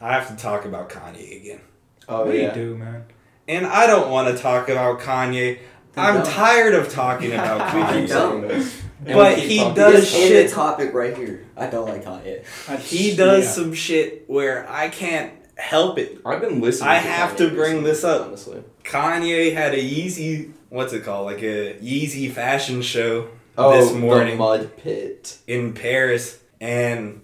[0.00, 1.60] I have to talk about Kanye again.
[2.08, 3.04] Oh what do you do, man?
[3.48, 5.58] And I don't want to talk about Kanye.
[5.96, 6.26] I'm don't.
[6.26, 8.08] tired of talking about Kanye.
[8.08, 8.72] don't.
[9.04, 10.50] But we keep he does Just shit.
[10.50, 11.46] topic right here.
[11.56, 12.44] I don't like Kanye.
[12.78, 13.50] He does yeah.
[13.50, 16.18] some shit where I can't help it.
[16.24, 16.88] I've been listening.
[16.90, 18.26] I to have Kanye to bring this up.
[18.26, 18.62] Honestly.
[18.84, 21.26] Kanye had a Yeezy, what's it called?
[21.26, 24.38] Like a Yeezy fashion show Oh, this the morning.
[24.38, 25.36] mud pit.
[25.46, 27.20] in Paris, and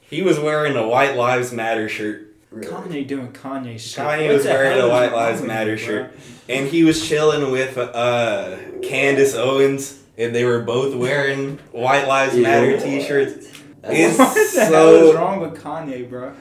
[0.00, 2.28] he was wearing a White Lives Matter shirt.
[2.50, 2.66] Really.
[2.68, 3.98] Kanye doing Kanye shit.
[4.04, 7.50] Kanye What was wearing a White Lives with Matter you, shirt, and he was chilling
[7.52, 13.48] with uh, Candace Owens, and they were both wearing White Lives Matter T-shirts.
[13.84, 16.32] It's What the hell is wrong with Kanye, bro?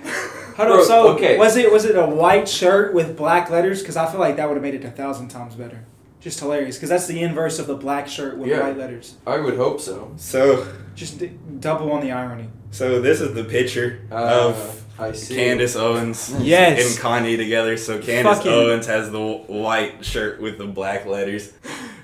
[0.55, 0.85] Hold Bro, on.
[0.85, 1.37] So okay.
[1.37, 3.81] was it was it a white shirt with black letters?
[3.81, 5.83] Because I feel like that would have made it a thousand times better.
[6.19, 6.75] Just hilarious.
[6.77, 8.61] Because that's the inverse of the black shirt with Yeah.
[8.61, 9.15] white letters.
[9.25, 10.11] I would hope so.
[10.17, 12.49] So, Just d- double on the irony.
[12.69, 14.15] so this is the picture Uh,
[14.49, 15.33] of I see.
[15.35, 16.79] Candace Owens Yes.
[16.95, 17.75] and Kanye together.
[17.77, 21.53] So Candace Fucking- Owens has the w- white shirt with the black letters,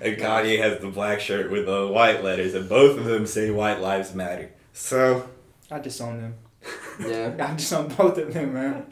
[0.01, 3.51] and Kanye has the black shirt with the white letters, and both of them say
[3.51, 5.29] "White Lives Matter." So,
[5.69, 6.33] I disown them.
[6.99, 7.35] Yeah.
[7.39, 8.85] I disown both of them, man.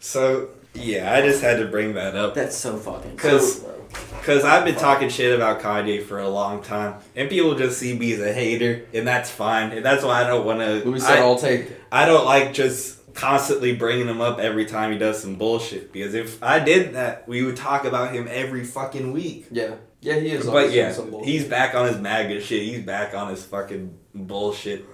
[0.00, 3.12] so yeah, I just had to bring that up That's so fucking.
[3.12, 3.72] because bro.
[4.18, 7.96] because I've been talking shit about Kanye for a long time, and people just see
[7.96, 10.84] me as a hater, and that's fine, and that's why I don't want to.
[10.84, 14.90] Louie said, "I'll take." it." I don't like just constantly bringing him up every time
[14.92, 18.64] he does some bullshit because if I did that, we would talk about him every
[18.64, 19.46] fucking week.
[19.50, 19.76] Yeah.
[20.00, 20.44] Yeah, he is.
[20.44, 21.28] But always yeah, some bullshit.
[21.28, 22.62] he's back on his MAGA shit.
[22.62, 24.84] He's back on his fucking bullshit.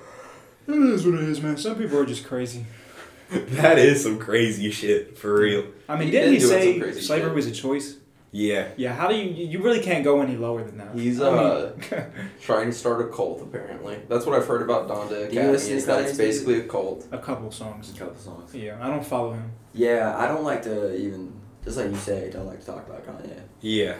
[0.75, 1.57] It is what it is, man.
[1.57, 2.65] Some people are just crazy.
[3.31, 5.65] that is some crazy shit for real.
[5.89, 7.35] I mean, He didn't he say slavery shit.
[7.35, 7.97] was a choice?
[8.33, 8.93] Yeah, Yeah.
[8.95, 9.25] How do you?
[9.47, 10.95] You really can't go any lower than that.
[10.95, 12.05] He's, I uh, mean,
[12.41, 13.43] trying to start a cult.
[13.43, 15.53] Apparently, that's what I've heard about Donda Do you Academy.
[15.53, 17.07] listen Is that it's basically a cult.
[17.11, 17.93] a couple songs.
[17.93, 18.55] A couple songs.
[18.55, 19.51] Yeah, I don't follow him.
[19.75, 21.33] Yeah, I don't like to even.
[21.65, 23.41] Just like you say, don't like to talk about Kanye.
[23.61, 23.97] yeah.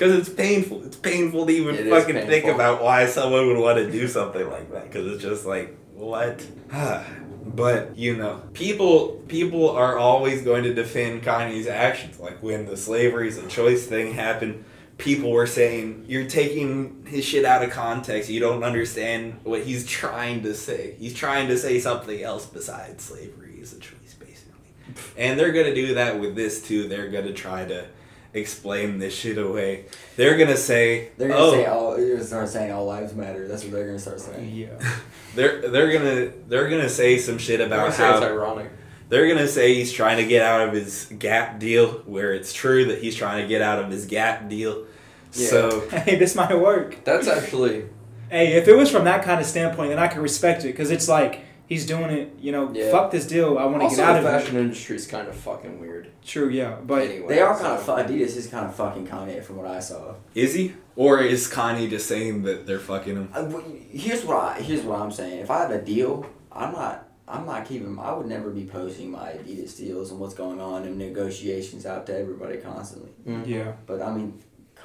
[0.00, 0.82] Because it's painful.
[0.84, 4.48] It's painful to even It fucking think about why someone would want to do something
[4.48, 4.84] like that.
[4.84, 6.42] Because it's just like, what?
[7.44, 12.18] but you know, people people are always going to defend Kanye's actions.
[12.18, 14.64] Like when the slavery is a choice thing happened,
[14.96, 18.30] people were saying you're taking his shit out of context.
[18.30, 20.94] You don't understand what he's trying to say.
[20.98, 24.70] He's trying to say something else besides slavery is a choice, basically.
[25.18, 26.88] And they're gonna do that with this too.
[26.88, 27.84] They're gonna try to
[28.32, 29.86] explain this shit away.
[30.16, 31.96] They're gonna say, They're gonna "Oh, say all.
[31.96, 33.48] They're gonna start saying all lives matter.
[33.48, 34.54] That's what they're gonna start saying.
[34.54, 34.68] Yeah.
[35.34, 38.70] they're they're gonna they're gonna say some shit about gonna it's ironic.
[39.08, 42.86] they're gonna say he's trying to get out of his Gap deal, where it's true
[42.86, 44.86] that he's trying to get out of his Gap deal.
[45.32, 45.48] Yeah.
[45.48, 47.04] So hey, this might work.
[47.04, 47.84] That's actually
[48.30, 50.92] Hey, if it was from that kind of standpoint, then I can respect it because
[50.92, 51.40] it's like
[51.70, 52.34] he's doing it.
[52.38, 52.90] You know, Yeah.
[52.90, 53.56] fuck this deal.
[53.56, 56.08] I want to get out of the of fashion industry is kind of fucking weird.
[56.22, 59.06] True, yeah, but anyway, They are so- kind of fu- Adidas is kind of fucking
[59.06, 60.14] Kanye from what I saw.
[60.34, 63.28] is he, or is Kanye just saying that they're fucking him?
[63.32, 65.38] I, w- here's what I here's what I'm saying.
[65.40, 67.96] If I had a deal, I'm not I'm not keeping.
[67.98, 72.04] I would never be posting my Adidas deals and what's going on and negotiations out
[72.06, 73.10] to everybody constantly.
[73.26, 73.46] Mhm.
[73.46, 74.34] yeah, But I mean,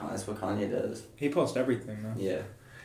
[0.10, 1.04] that's what Kanye does.
[1.16, 2.14] he posts everything, man.
[2.18, 2.42] Yeah.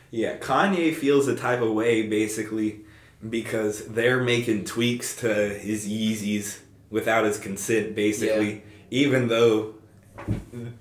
[0.09, 2.81] Yeah, Kanye feels a type of way basically
[3.29, 6.59] because they're making tweaks to his Yeezys
[6.89, 8.51] without his consent, basically.
[8.53, 8.59] Yeah.
[8.91, 9.75] Even though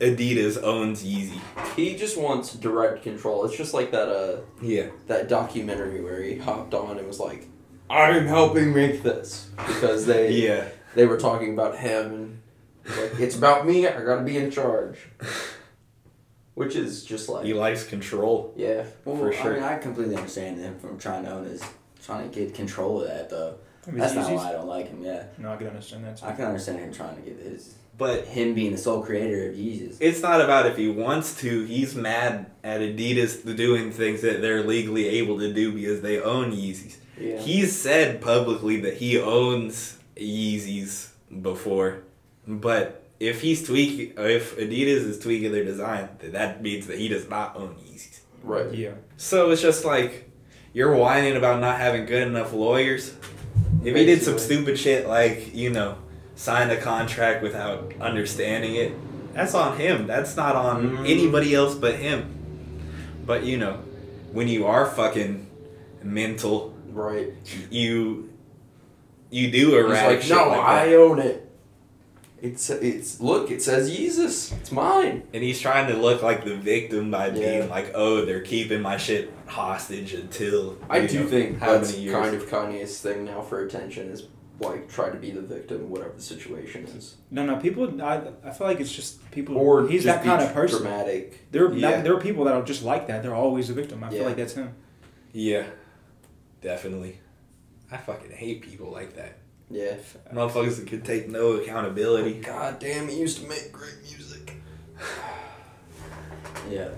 [0.01, 1.39] Adidas owns Yeezy.
[1.77, 3.45] He just wants direct control.
[3.45, 4.89] It's just like that uh Yeah.
[5.07, 7.47] that documentary where he hopped on and was like,
[7.89, 10.65] "I'm helping make this," because they Yeah.
[10.95, 12.41] they were talking about him and
[12.99, 13.87] like it's about me.
[13.87, 14.97] I gotta be in charge,
[16.55, 18.53] which is just like He likes control.
[18.57, 18.85] yeah.
[19.05, 19.53] Well, For I sure.
[19.55, 21.63] mean, I completely understand him from trying to own his,
[22.05, 23.57] trying to get control of that though.
[23.87, 24.37] Of his That's not Yeezys?
[24.37, 25.03] why I don't like him.
[25.03, 26.19] Yeah, No, I can understand that.
[26.19, 26.27] Too.
[26.27, 29.57] I can understand him trying to get his, But him being the sole creator of
[29.57, 29.97] Yeezys.
[30.01, 31.65] it's not about if he wants to.
[31.65, 36.53] He's mad at Adidas doing things that they're legally able to do because they own
[36.53, 36.97] Yeezys.
[37.19, 37.39] Yeah.
[37.39, 41.09] He's said publicly that he owns Yeezys
[41.43, 42.03] before,
[42.47, 47.09] but if he's tweaking, if Adidas is tweaking their design, then that means that he
[47.09, 48.21] does not own Yeezys.
[48.43, 48.73] right.
[48.73, 50.30] Yeah, So it's just like
[50.73, 53.15] you're whining about not having good enough lawyers.
[53.85, 55.97] If he did some stupid shit like you know,
[56.35, 58.93] signed a contract without understanding it,
[59.35, 60.07] that's on him.
[60.07, 61.09] That's not on Mm.
[61.11, 62.35] anybody else but him.
[63.27, 63.79] But you know,
[64.33, 65.47] when you are fucking
[66.03, 67.33] mental Right.
[67.71, 68.29] you
[69.31, 71.50] you do erratic like, no, like I own it.
[72.43, 74.51] It's it's look, it says Jesus.
[74.53, 75.25] It's mine.
[75.35, 77.33] and he's trying to look like the victim by Yeah.
[77.59, 81.91] being like, oh, they're keeping my shit hostage until I do know, think how that's
[81.93, 82.17] many years.
[82.17, 84.27] kind of Kanye's thing now for attention is
[84.59, 87.57] like try to be the victim, whatever the situation is, no, no.
[87.57, 89.57] People, I, I feel like it's just people.
[89.57, 90.83] or he's just that kind of person.
[90.83, 91.51] Dramatic.
[91.51, 92.01] There, Yeah.
[92.03, 93.23] there are people that are just like that.
[93.23, 94.03] They're always a victim.
[94.05, 94.19] I Yeah.
[94.19, 94.75] feel like that's him.
[95.33, 95.65] yeah,
[96.61, 97.21] definitely.
[97.93, 99.39] I fucking hate people like that.
[99.71, 99.95] Yeah.
[100.33, 102.41] Motherfuckers that could take no accountability.
[102.41, 104.57] God damn, he used to make great music.
[106.71, 106.89] Yeah.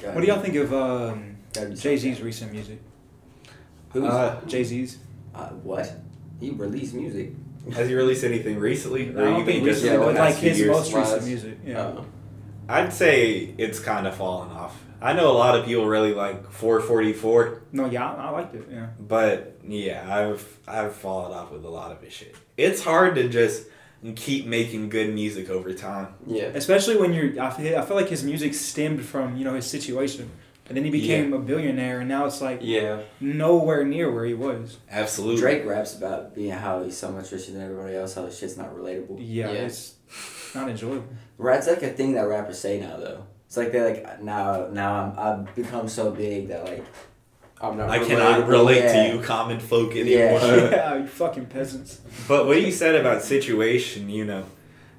[0.00, 1.36] Gotta What do y'all think of um,
[1.76, 2.80] Jay Z's recent music?
[3.92, 4.98] Who's Uh, Jay Z's.
[5.34, 5.92] uh, what?
[6.40, 7.32] He released music.
[7.74, 9.10] Has he released anything recently?
[9.10, 11.58] I don't think just recently, yeah, but like his most recent music.
[11.64, 11.80] Yeah.
[11.82, 12.02] Uh,
[12.68, 14.80] I'd say it's kind of fallen off.
[15.02, 18.66] I know a lot of people really like 444, No, yeah, I, I liked it.
[18.70, 18.88] Yeah.
[18.98, 22.34] but yeah, I've I've fallen off with a lot of his shit.
[22.56, 23.66] It's hard to just
[24.16, 26.08] keep making good music over time.
[26.26, 26.44] Yeah.
[26.54, 29.66] Especially when you're, I feel, I feel like his music stemmed from you know his
[29.66, 30.30] situation,
[30.68, 33.00] and then he became a billionaire, and now it's like Yeah.
[33.20, 34.78] nowhere near where he was.
[34.90, 35.40] Absolutely.
[35.40, 38.56] Drake raps about being how he's so much richer than everybody else, how his shit's
[38.56, 39.16] not relatable.
[39.18, 39.58] Yeah, Yeah.
[39.66, 39.94] it's
[40.54, 41.04] not enjoyable.
[41.38, 43.24] That's like a thing that rappers say now, though.
[43.50, 46.84] It's like they like now now I'm I've become so big that like
[47.60, 47.90] I'm not.
[47.90, 49.10] I cannot relate yeah.
[49.10, 50.38] to you, common folk anymore.
[50.40, 50.70] Yeah.
[50.70, 52.00] yeah, you fucking peasants.
[52.28, 54.44] But what you said about situation, you know,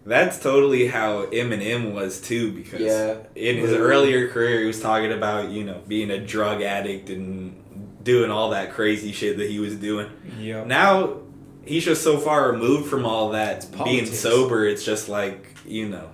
[0.06, 2.52] that's totally how Eminem was too.
[2.52, 3.20] Because Yeah.
[3.36, 3.94] in his Literally.
[4.14, 7.56] earlier career, he was talking about you know being a drug addict and
[8.04, 10.10] doing all that crazy shit that he was doing.
[10.38, 10.66] Yeah.
[10.66, 11.20] Now
[11.64, 14.66] he's just so far removed from all that being sober.
[14.66, 16.11] It's just like you know,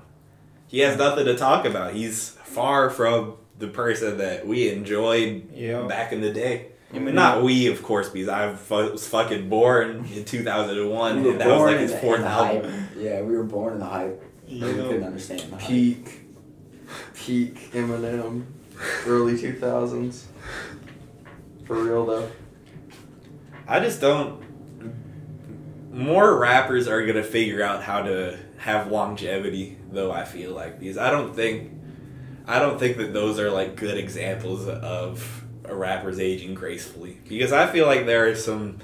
[0.67, 1.93] he has nothing to talk about.
[1.93, 5.81] He's far from the person that we enjoyed Yeah.
[5.87, 6.67] back in the day.
[6.93, 11.47] Eminem- Not we, of course, because I was fucking born in 2001, we and that
[11.47, 12.87] was like in his fourth the album.
[12.97, 14.21] Yeah, we were born in the hype.
[14.45, 15.67] but We couldn't understand the hype.
[15.67, 16.19] Peak.
[17.13, 18.43] Peak Eminem.
[19.05, 20.27] Early two thousands.
[21.65, 22.29] For real though.
[23.67, 24.41] I just don't.
[25.91, 28.37] More rappers are gonna figure out how to
[28.67, 30.11] have longevity, though.
[30.11, 31.71] I feel like because I don't think,
[32.45, 37.17] I don't think that those are like good examples of a rapper's aging gracefully.
[37.27, 38.77] Because I feel like there is some.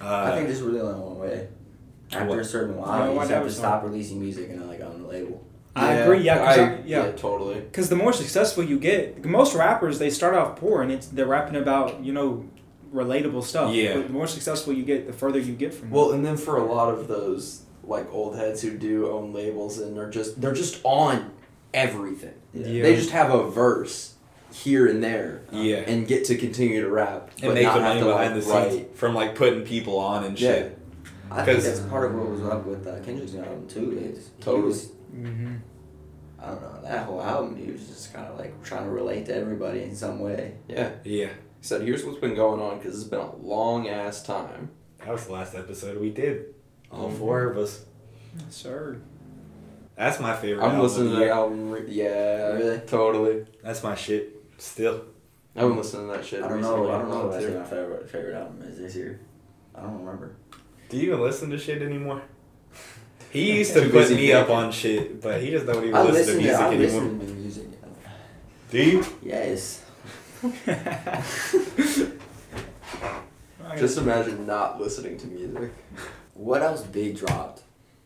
[0.00, 1.48] Uh, I think there's really only one way.
[2.12, 2.38] After What?
[2.38, 5.42] a certain while, you just have to stop releasing music and like on the label.
[5.74, 6.20] I agree.
[6.22, 7.10] Yeah, 'cause I- I- yeah.
[7.12, 7.60] totally.
[7.60, 11.26] Because the more successful you get, most rappers they start off poor and it's they're
[11.26, 12.44] rapping about you know
[12.94, 13.72] relatable stuff.
[13.74, 13.94] Yeah.
[13.96, 15.90] But the more successful you get, the further you get from.
[15.90, 19.78] Well, and then for a lot of those like old heads who do own labels
[19.78, 21.32] and are just they're just on
[21.74, 22.34] everything.
[22.52, 22.82] Yeah.
[22.82, 24.14] They just have a verse
[24.52, 27.80] here and there yeah, and get to continue to rap and but make not the
[27.80, 28.96] money behind like, the scenes write.
[28.96, 30.48] from like putting people on and shit.
[30.48, 30.62] Yeah.
[30.62, 30.78] shit.
[31.30, 33.98] I think that's part of what was up with uh, Kendrick's album too.
[33.98, 34.62] Is he Totally.
[34.64, 35.56] was, hmm
[36.40, 37.56] I don't know that whole album.
[37.56, 40.54] He was just kind of like trying to relate to everybody in some way.
[40.68, 40.92] Yeah.
[41.04, 41.32] Yeah, He
[41.62, 44.70] said, "Here's what's been going on because it's been a long ass time."
[45.00, 46.54] that was the last episode we did.
[46.90, 47.84] All four of us.
[48.50, 49.00] Sir.
[49.96, 50.62] That's my favorite.
[50.62, 51.32] I'm album listening to the that year.
[51.34, 51.70] album.
[51.70, 52.78] Re- yeah, Really?
[52.86, 53.46] totally.
[53.62, 54.36] That's my shit.
[54.58, 55.02] Still.
[55.56, 56.42] I've been listening to that shit.
[56.42, 56.80] I don't recently.
[56.86, 56.90] know.
[56.90, 57.46] I don't know what I too.
[57.46, 59.20] think my favorite favorite album is this year.
[59.74, 60.36] I don't remember.
[60.88, 62.22] Do you even listen to shit anymore?
[63.30, 64.64] He used to Too put busy me up thinking.
[64.64, 67.02] on shit, but he just don't even I listen to listen to music I anymore.
[67.02, 67.68] listen to music.
[68.70, 69.04] Do you?
[69.22, 69.84] Yes.
[73.78, 75.72] Just imagine not listening to music.
[76.38, 77.62] What else big dropped?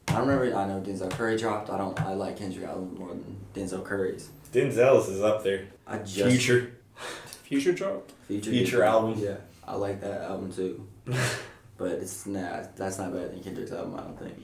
[0.08, 0.56] I remember.
[0.56, 1.68] I know Denzel Curry dropped.
[1.68, 1.98] I don't.
[2.00, 4.30] I like Kendrick album more than Denzel Curry's.
[4.52, 5.66] Denzel's is up there.
[5.86, 6.72] I just Future.
[7.44, 8.10] Future drop.
[8.26, 9.22] Future, Future album.
[9.22, 9.36] Yeah,
[9.68, 10.86] I like that album too.
[11.76, 13.94] but it's nah, that's not better than Kendrick's album.
[13.96, 14.34] I don't think.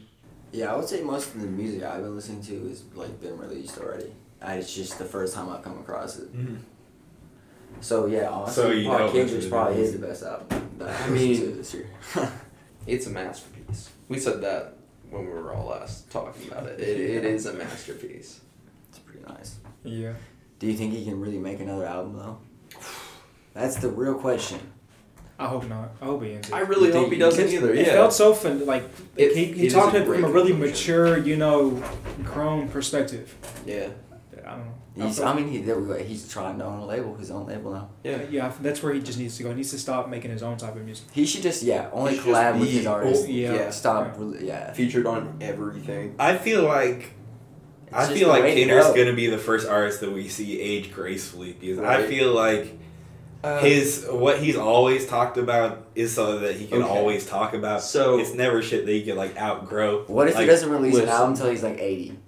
[0.52, 3.38] Yeah, I would say most of the music I've been listening to has like been
[3.38, 4.12] released already.
[4.42, 6.30] I, it's just the first time I've come across it.
[6.36, 6.56] Mm-hmm.
[7.80, 10.70] So yeah, honestly, So you probably know Kendrick's is probably the is the best album
[10.78, 11.88] that I I mean mean- to this year.
[12.86, 13.57] It's a masterpiece.
[14.08, 14.74] We said that
[15.10, 16.80] when we were all last talking about it.
[16.80, 18.40] It, it is a masterpiece.
[18.88, 19.56] it's pretty nice.
[19.84, 20.14] Yeah.
[20.58, 22.38] Do you think he can really make another album though?
[23.54, 24.60] That's the real question.
[25.38, 25.90] I hope not.
[26.02, 26.54] I hope he ends it.
[26.54, 27.72] I really hope he doesn't It- either.
[27.72, 28.66] It felt so fun.
[28.66, 28.84] Like
[29.16, 30.60] It- he, he is talked a it from a really conclusion.
[30.60, 31.82] mature, you know,
[32.24, 33.34] grown perspective.
[33.66, 33.88] yeah.
[34.44, 34.74] I don't know.
[35.06, 36.02] He's, felt- I mean, he, there we go.
[36.02, 37.88] he's trying to own a label, his own label now.
[38.02, 38.22] Yeah.
[38.30, 39.50] yeah, that's where he just needs to go.
[39.50, 41.06] He needs to stop making his own type of music.
[41.12, 43.24] He should just yeah only He should just collab with his artists.
[43.26, 43.52] oh, yeah.
[43.54, 43.70] Yeah.
[43.70, 44.16] Stop.
[44.18, 44.24] Yeah.
[44.32, 44.40] Yeah.
[44.46, 44.72] yeah.
[44.72, 46.14] Featured on everything.
[46.18, 47.12] I feel like
[47.92, 48.94] I It's just feel like way to Kendrick's go.
[48.96, 52.78] gonna be the first artist that we see age gracefully because I feel like
[53.42, 56.90] Uh, his what he's always talked about is something that he can Okay.
[56.90, 57.82] always talk about.
[57.82, 60.02] So- it's never shit that he can like outgrow.
[60.08, 61.08] What if Like, he doesn't release listen.
[61.08, 62.18] an album until he's like eighty?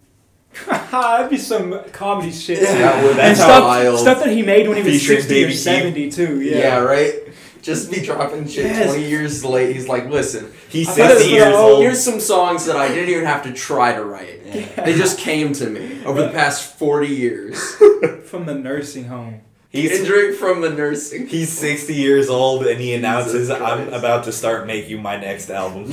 [0.66, 2.60] That'd be some comedy shit.
[2.62, 2.72] Yeah.
[2.74, 3.98] That would- and stuff, wild.
[4.00, 5.56] stuff that he made when he was sixty Baby or Keem.
[5.58, 6.40] seventy too.
[6.40, 6.58] yeah.
[6.58, 6.78] Yeah.
[6.80, 7.14] right?
[7.62, 8.86] Just be dropping shit Yes.
[8.94, 9.76] 20 years late.
[9.76, 11.82] He's like, listen, He's I thought it was sixty years old.
[11.82, 14.40] here's some songs that I didn't even have to try to write.
[14.50, 14.84] Yeah.
[14.84, 17.74] They just came to me over the past 40 years.
[18.24, 19.42] From the nursing home.
[19.68, 21.28] He's Kendrick from the nursing.
[21.28, 25.84] he's sixty years old and he announces I'm about to start making my next album.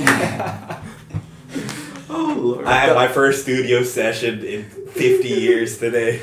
[2.10, 2.64] Oh, Lord.
[2.66, 6.22] I had my first studio session in 50 years today.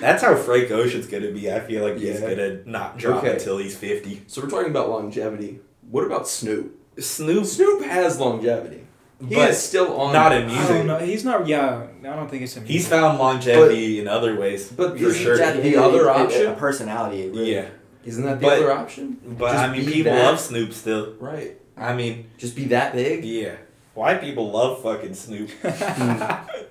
[0.00, 1.50] That's how Frank Ocean's gonna be.
[1.50, 2.28] I feel like he's Yeah.
[2.30, 3.34] gonna not drop Okay.
[3.34, 4.22] until he's 50.
[4.26, 5.60] So we're talking about longevity.
[5.90, 6.74] What about Snoop?
[6.98, 8.80] Snoop, Snoop has longevity.
[9.26, 10.12] He But is still on.
[10.12, 10.66] not in music.
[10.70, 11.02] Oh, don't.
[11.04, 11.46] He's not.
[11.46, 12.64] Yeah, I don't think it's in.
[12.64, 12.74] Music.
[12.76, 14.66] He's found longevity in other ways.
[14.76, 15.36] But for isn't sure.
[15.38, 16.46] that the It- other it- it- option?
[16.48, 17.30] A personality.
[17.30, 17.54] Really.
[17.54, 17.66] Yeah,
[18.04, 19.16] Isn't that the But- other option?
[19.38, 21.14] but Just I mean, people that- love Snoop still.
[21.18, 21.56] Right.
[21.78, 23.24] I mean, Just be that big.
[23.24, 23.52] yeah.
[23.94, 25.50] White people love fucking Snoop.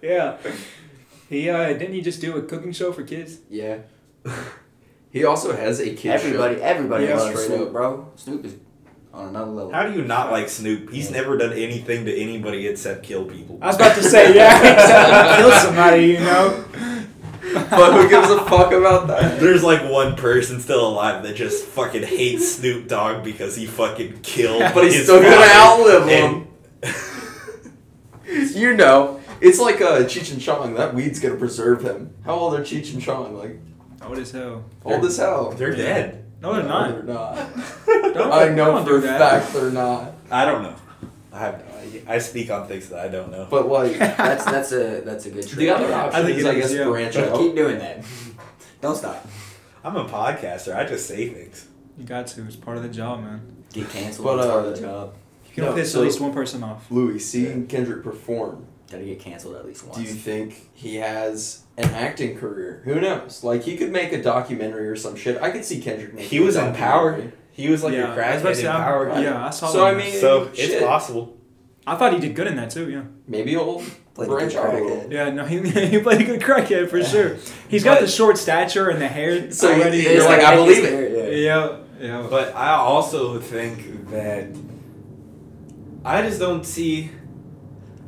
[0.01, 0.37] yeah.
[1.29, 3.39] He uh didn't he just do a cooking show for kids?
[3.49, 3.79] Yeah.
[5.11, 7.71] he also has a kid Everybody, everybody Yeah, loves straight Snoop, up.
[7.73, 8.11] bro.
[8.15, 8.55] Snoop is
[9.13, 9.71] on another level.
[9.71, 10.91] How do you not like Snoop?
[10.91, 13.59] He's never done anything to anybody except kill people.
[13.61, 16.65] I was about to say, yeah, except he killed somebody, you know.
[17.69, 19.39] But who gives a fuck about that?
[19.39, 24.21] There's like one person still alive that just fucking hates Snoop Dogg because he fucking
[24.23, 24.61] killed.
[24.73, 25.91] But he's his still gonna father.
[25.91, 26.47] outlive And-
[28.25, 30.75] You know, it's like uh, Cheech and Chong.
[30.75, 32.13] That weed's gonna preserve him.
[32.23, 33.37] How old are Cheech and Chong?
[33.37, 33.59] Like
[34.01, 34.63] Old as hell.
[34.85, 35.51] old as hell.
[35.51, 36.23] They're dead.
[36.41, 36.89] No, they're not.
[37.05, 37.35] They're not.
[38.13, 40.13] Don't, I know don't for a fact they're not.
[40.31, 40.75] I don't know.
[41.33, 42.01] I have no idea.
[42.07, 43.47] I speak on things that I don't know.
[43.49, 45.43] But like That's that's a that's a good.
[45.47, 45.57] Trick.
[45.57, 45.69] The trait.
[45.69, 46.83] other I option think is, it I is, guess, yeah.
[46.85, 47.37] branch Keep- out.
[47.39, 48.05] Keep doing that.
[48.81, 49.27] Don't stop.
[49.83, 50.75] I'm a podcaster.
[50.75, 51.67] I just say things.
[51.97, 52.45] You got to.
[52.45, 53.63] It's part of the job, man.
[53.73, 54.25] Get canceled.
[54.25, 55.15] But, But, part uh, of the job.
[55.53, 56.89] You can No, piss so- at least one person off.
[56.89, 59.97] Louie, seeing Kendrick perform, Gotta get canceled at least once.
[59.97, 62.81] do you think he has an acting career?
[62.85, 63.43] Who knows?
[63.43, 65.41] Like he could make a documentary or some shit.
[65.41, 66.13] I could see Kendrick.
[66.13, 67.31] making He was a in Power.
[67.51, 69.67] He was like yeah, a I was about crackhead in say, I'm- Yeah, I saw.
[69.67, 69.93] So, that.
[69.93, 70.69] I mean- So Shit.
[70.71, 71.37] it's possible.
[71.85, 72.89] I thought he did good in that too.
[72.89, 73.01] Yeah.
[73.27, 73.81] Maybe he'll
[74.15, 74.97] Like branch the out a little.
[75.01, 75.11] crackhead.
[75.11, 77.37] Yeah, no, he, he played a good crackhead for sure.
[77.67, 79.97] He's got But- the short stature and the hair So you- already.
[79.99, 81.39] you're like, I believe it.
[81.43, 82.25] yeah, yeah.
[82.29, 84.47] But I also think that
[86.05, 87.11] I just don't see.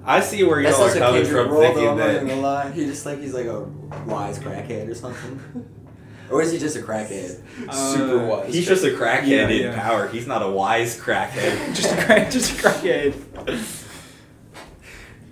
[0.04, 1.68] I see where That's y'all are coming Kendrick from, role, though.
[1.74, 2.72] thinking I'm that gonna lie.
[2.72, 3.62] He just like he's like a
[4.06, 5.66] wise crackhead or something.
[6.30, 7.42] or is he just a crackhead?
[7.74, 8.54] Super Uh, wise.
[8.54, 9.82] he's just a crackhead Yeah, in yeah.
[9.82, 10.08] Power.
[10.08, 11.74] He's not a wise crackhead.
[11.76, 13.82] just a crack, just a crackhead.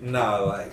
[0.00, 0.72] no, like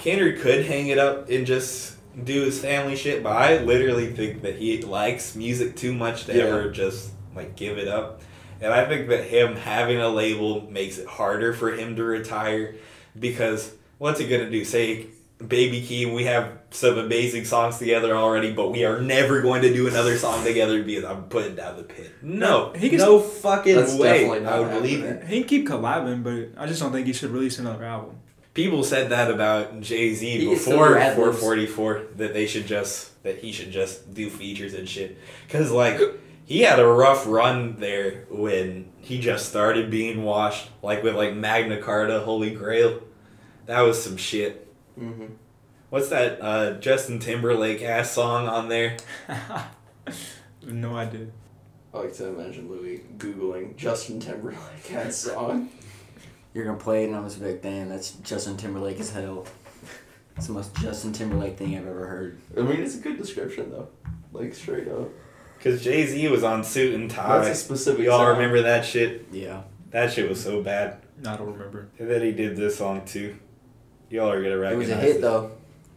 [0.00, 4.42] Kendrick could hang it up and just do his family shit, but I literally think
[4.42, 6.44] that he likes music too much to Yeah.
[6.44, 8.22] ever just like give it up.
[8.60, 12.74] And I think that him having a label makes it harder for him to retire
[13.18, 14.64] because what's he gonna do?
[14.64, 15.06] Say
[15.46, 19.72] Baby Keem, we have some amazing songs together already, but we are never going to
[19.72, 22.10] do another song together because I'm putting down the pit.
[22.22, 24.24] No, He can- no fucking That's way.
[24.24, 25.22] definitely not I would believe happening.
[25.22, 25.28] it.
[25.28, 28.16] He can keep collabing, but I just don't think he should release another album.
[28.54, 33.22] People said that about Jay Z He can still before 444 that they should just
[33.22, 35.16] that he should just do features and shit.
[35.48, 36.00] Cause like
[36.48, 41.34] he had a rough run there when he just started being washed, like with like
[41.34, 43.02] Magna Carta, Holy Grail.
[43.66, 44.66] That was some shit.
[44.98, 45.26] hmm
[45.90, 48.96] What's that uh, Justin Timberlake ass song on there?
[50.62, 51.26] no idea.
[51.92, 55.68] I like to imagine Louie googling Justin Timberlake ass song.
[56.54, 59.44] You're gonna play it and I'm just like, damn, that's Justin Timberlake as hell.
[60.38, 62.40] It's the most Justin Timberlake thing I've ever heard.
[62.56, 63.88] I mean, it's a good description though.
[64.32, 65.08] Like straight up.
[65.62, 67.38] Cause Jay Z was on Suit and Tie.
[67.38, 68.04] That's a specific.
[68.04, 68.36] Y'all song.
[68.36, 69.26] remember that shit?
[69.32, 69.62] Yeah.
[69.90, 71.00] That shit was so bad.
[71.26, 71.88] I don't remember.
[71.98, 73.36] And then he did this song too.
[74.10, 74.88] Y'all are gonna recognize.
[74.88, 75.50] It recognize was a hit though.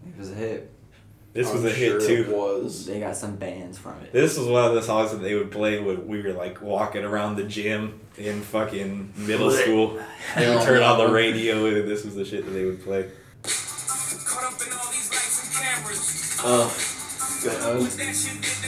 [0.07, 0.71] It was a hit.
[1.33, 2.25] This was I'm a hit too.
[2.29, 2.85] It was.
[2.87, 4.11] They got some bands from it.
[4.11, 7.05] This was one of the songs that they would play when we were like walking
[7.05, 9.99] around the gym in fucking middle school.
[10.35, 13.09] They would turn on the radio and this was the shit that they would play.
[13.43, 16.41] Caught up in all these lights and cameras.
[16.43, 16.71] Oh,
[17.43, 18.60] God.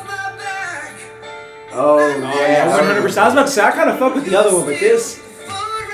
[1.75, 3.23] Oh, oh Yeah, one hundred percent.
[3.23, 5.19] I was about to say I kind of fuck with the other one, but this,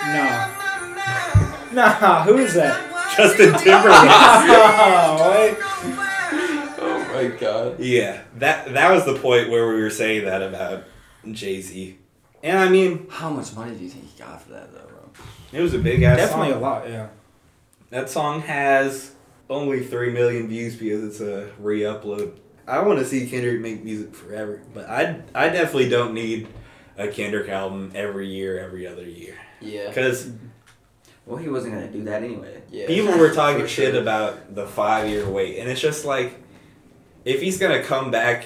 [0.05, 0.23] no,
[1.73, 2.23] nah.
[2.23, 2.85] Who is that?
[3.15, 4.09] Justin oh, Timberlake.
[5.61, 5.65] Oh.
[6.81, 7.79] Oh my God.
[7.79, 10.83] yeah, that that was the point where we were saying that about
[11.31, 11.97] Jay Z.
[12.43, 15.09] And I mean, How much money do you think he got for that though, bro?
[15.51, 16.57] it was a big ass Definitely song.
[16.61, 16.89] a lot.
[16.89, 17.07] Yeah.
[17.89, 19.11] That song has
[19.49, 22.33] only three million views because it's a re-upload.
[22.67, 26.47] I want to see Kendrick make music forever, but I I definitely don't need
[26.97, 29.35] a Kendrick album every year, every other year.
[29.61, 29.87] Yeah.
[29.87, 30.29] Because
[31.25, 32.61] Well, he wasn't gonna do that anyway.
[32.69, 32.85] Yeah.
[32.87, 34.01] people were talking For shit sure.
[34.01, 36.35] about the five year wait, and it's just like,
[37.25, 38.45] if he's gonna come back,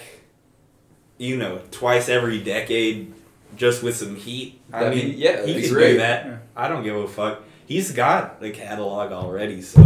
[1.18, 3.14] you know, twice every decade,
[3.58, 4.62] just with some heat.
[4.72, 5.92] I That'd mean, yeah, he can great.
[5.94, 6.26] do that.
[6.26, 6.38] Yeah.
[6.56, 7.44] I don't give a fuck.
[7.66, 9.82] He's got the catalog already, so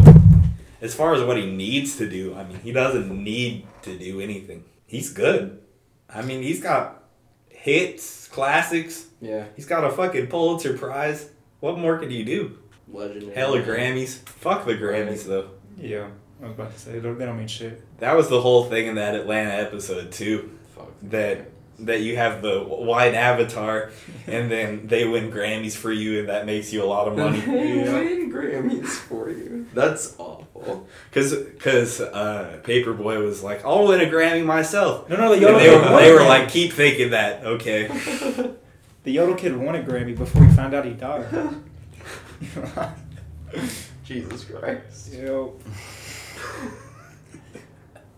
[0.81, 4.19] as far as what he needs to do, I mean, he doesn't need to do
[4.19, 4.63] anything.
[4.85, 5.61] He's good.
[6.09, 7.03] I mean, he's got
[7.49, 9.07] hits, classics.
[9.21, 9.45] Yeah.
[9.55, 11.29] He's got a fucking Pulitzer Prize.
[11.59, 12.57] What more can you do?
[12.87, 13.33] Legendary.
[13.33, 14.19] Hella Grammys.
[14.19, 15.49] Fuck the Grammys though.
[15.77, 16.07] Yeah.
[16.41, 17.81] I was about to say they don't, they don't mean shit.
[17.99, 20.57] That was the whole thing in that Atlanta episode too.
[20.75, 20.91] Fuck.
[21.03, 23.91] That that you have the white avatar,
[24.25, 27.39] and then they win Grammys for you, and that makes you a lot of money.
[27.39, 29.67] They win Grammys for you.
[29.73, 30.87] That's awful.
[31.11, 35.41] Cause, cause, uh, Paperboy was like, "I'll win a Grammy myself." No, no, the And
[35.41, 37.87] Yodel they Kid were, won they were like, "Keep thinking that." Okay.
[39.03, 41.27] the Yodel Kid won a Grammy before he found out he died.
[44.03, 45.13] Jesus Christ.
[45.13, 45.59] Yo.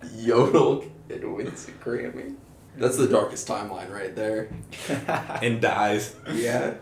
[0.15, 2.35] Yodel Kid wins a Grammy.
[2.77, 4.49] That's the darkest timeline right there.
[5.41, 6.15] and dies.
[6.33, 6.75] Yeah.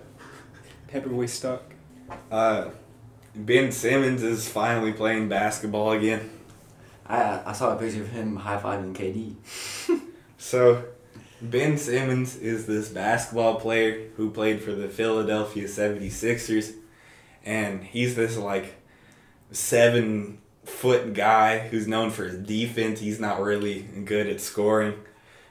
[0.89, 1.63] Paperboy stuck.
[2.31, 2.69] Uh,
[3.35, 6.29] ben Simmons is finally playing basketball again.
[7.05, 10.01] I I saw a picture of him high fiving KD.
[10.37, 10.85] So,
[11.41, 16.73] Ben Simmons is this basketball player who played for the Philadelphia 76ers.
[17.43, 18.75] And he's this, like,
[19.51, 22.99] seven foot guy who's known for his defense.
[22.99, 24.93] He's not really good at scoring.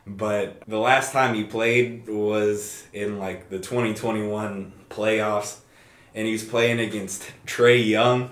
[0.07, 5.59] But the last time he played was in, like, the 2021 playoffs.
[6.15, 8.31] And he was playing against Trae Young.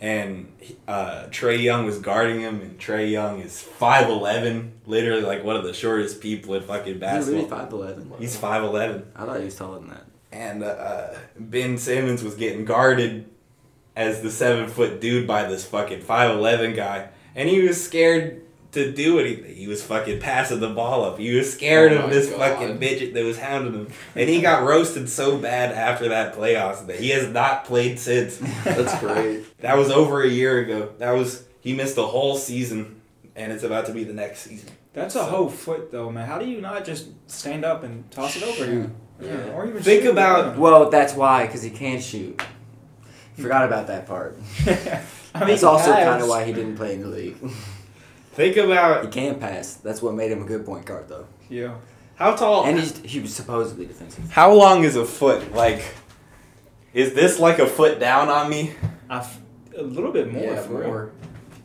[0.00, 0.52] And
[0.88, 5.62] uh, Trae Young was guarding him, and Trae Young is 5'11, literally like one of
[5.62, 7.34] the shortest people in fucking He's basketball.
[7.44, 8.12] really five eleven.
[8.18, 9.04] He's 5'11.
[9.14, 10.04] I thought he was taller than that.
[10.32, 13.28] And uh, Ben Simmons was getting guarded
[13.94, 17.08] as the seven foot dude by this fucking 5'11 guy.
[17.36, 18.42] And he was scared
[18.72, 19.54] to do anything.
[19.54, 21.18] He was fucking passing the ball up.
[21.18, 22.38] He was scared Oh of this God.
[22.38, 23.88] fucking midget that was hounding him.
[24.16, 28.36] And he got roasted so bad after that playoffs that he has not played since.
[28.64, 29.44] That's great.
[29.60, 30.90] That was over a year ago.
[30.98, 33.00] That was he missed a whole season,
[33.36, 34.70] and it's about to be the next season.
[34.94, 36.26] That's a whole foot though, man.
[36.26, 38.94] How do you not just stand up and toss it over him?
[39.20, 39.50] Yeah.
[39.54, 40.10] Or even Think shoot.
[40.10, 42.42] about- Well, that's why, because he can't shoot.
[43.38, 44.36] Forgot about that part.
[44.66, 47.36] I mean, That's also kind of why he didn't play in the league.
[48.32, 49.74] Think about he can pass.
[49.74, 51.26] That's what made him a good point guard, though.
[51.48, 51.74] Yeah.
[52.14, 54.30] how tall And he's he was supposedly defensive.
[54.30, 55.52] how long is a foot?
[55.54, 55.82] Like,
[56.94, 58.72] is this like a foot down on me?
[59.10, 59.38] I f-
[59.76, 61.10] a little bit more yeah, for real.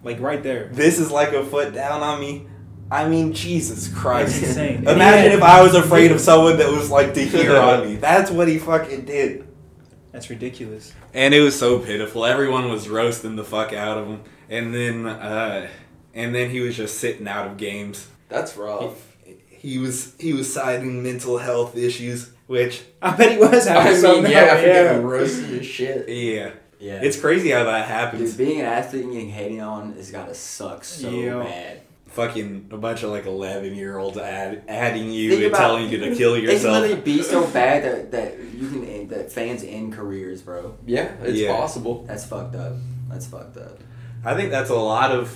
[0.04, 0.70] Like right there.
[0.74, 2.48] This is like a foot down on me.
[2.90, 4.36] I mean, Jesus Christ.
[4.40, 4.78] That's insane.
[4.88, 7.96] Imagine if I was afraid of someone that was like to here on me.
[7.98, 9.46] That's what he fucking did.
[10.14, 10.94] That's ridiculous.
[11.14, 12.26] And it was so pitiful.
[12.26, 14.22] Everyone was roasting the fuck out of him.
[14.50, 15.68] And then uh
[16.18, 18.08] and then he was just sitting out of games.
[18.28, 18.96] That's rough.
[19.50, 23.92] He was he was citing mental health issues, which I bet he was I having
[23.94, 24.26] mean, some.
[24.26, 26.10] yeah, now, after getting roasted as shit.
[26.10, 26.52] yeah.
[26.80, 27.00] Yeah.
[27.02, 28.30] It's crazy how that happens.
[28.36, 31.40] Dude, being an athlete and getting hated on has gotta suck so Yeah.
[31.44, 31.82] bad.
[32.06, 35.90] Fucking a bunch of like eleven year olds add, adding you Think and about- telling
[35.90, 36.46] you to kill yourself.
[36.56, 36.82] It's yourself.
[36.84, 40.76] literally be so bad that, that you can end, that fans end careers, bro.
[40.86, 41.56] Yeah, it's Yeah.
[41.56, 42.04] possible.
[42.08, 42.74] That's fucked up.
[43.10, 43.80] That's fucked up.
[44.24, 45.36] I think that's a lot of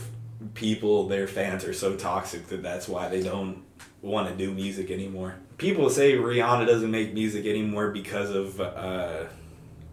[0.54, 1.08] people.
[1.08, 3.64] Their fans are so toxic that that's why they don't
[4.02, 5.36] want to do music anymore.
[5.58, 9.26] People say Rihanna doesn't make music anymore because of, uh,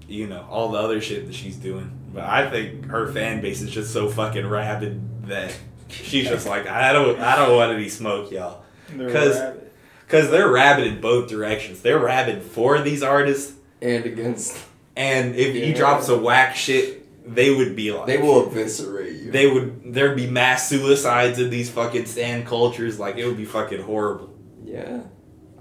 [0.08, 1.90] you know, all the other shit that she's doing.
[2.14, 5.54] But I think her fan base is just so fucking rabid that
[5.88, 8.62] she's just like, I don't, I don't want any smoke, y'all.
[8.90, 9.64] They're 'Cause- rabid.
[10.06, 11.82] Because they're rabid in both directions.
[11.82, 13.52] They're rabid for these artists,
[13.82, 14.56] And against,
[14.96, 15.74] and if you Yeah.
[15.74, 16.97] drop some whack shit,
[17.34, 19.30] they would be like, they will eviscerate you.
[19.30, 23.44] they would there'd be mass suicides in these fucking stan cultures like it would be
[23.44, 25.00] fucking horrible yeah.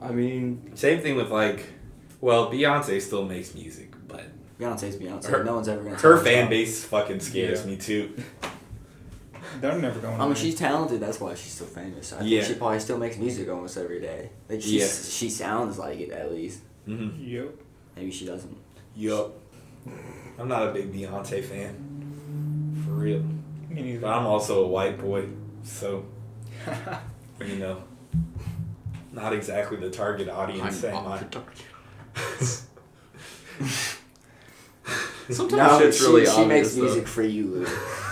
[0.01, 1.65] I mean, same thing with like
[2.22, 4.26] well beyonce still makes music but
[4.59, 5.26] Beyonce's Beyonce.
[5.26, 5.95] Her- no one's ever gonna.
[5.97, 6.49] her fan stop.
[6.49, 7.68] base fucking scares Yeah.
[7.72, 8.15] me too
[9.61, 10.15] They're never going.
[10.15, 10.36] I mean, away.
[10.36, 10.99] she's talented.
[10.99, 12.11] That's why she's still famous.
[12.13, 12.41] I Yeah.
[12.41, 14.30] think she probably still makes music almost every day.
[14.49, 14.88] Like she, Yeah.
[14.88, 16.59] she sounds like it at least.
[16.88, 17.24] mm-hmm.
[17.24, 17.55] Yep.
[17.95, 18.55] Maybe she doesn't.
[18.95, 19.34] yup
[20.39, 23.19] i'm not a big beyonce fan for real
[23.69, 23.99] Me neither.
[24.01, 25.27] but i'm also a white boy
[25.63, 26.05] so
[27.45, 27.83] you know
[29.13, 31.17] not exactly the target audience am I?
[35.29, 36.81] sometimes No, shit's she, really she obvious, makes though.
[36.83, 37.67] music for you, Louie.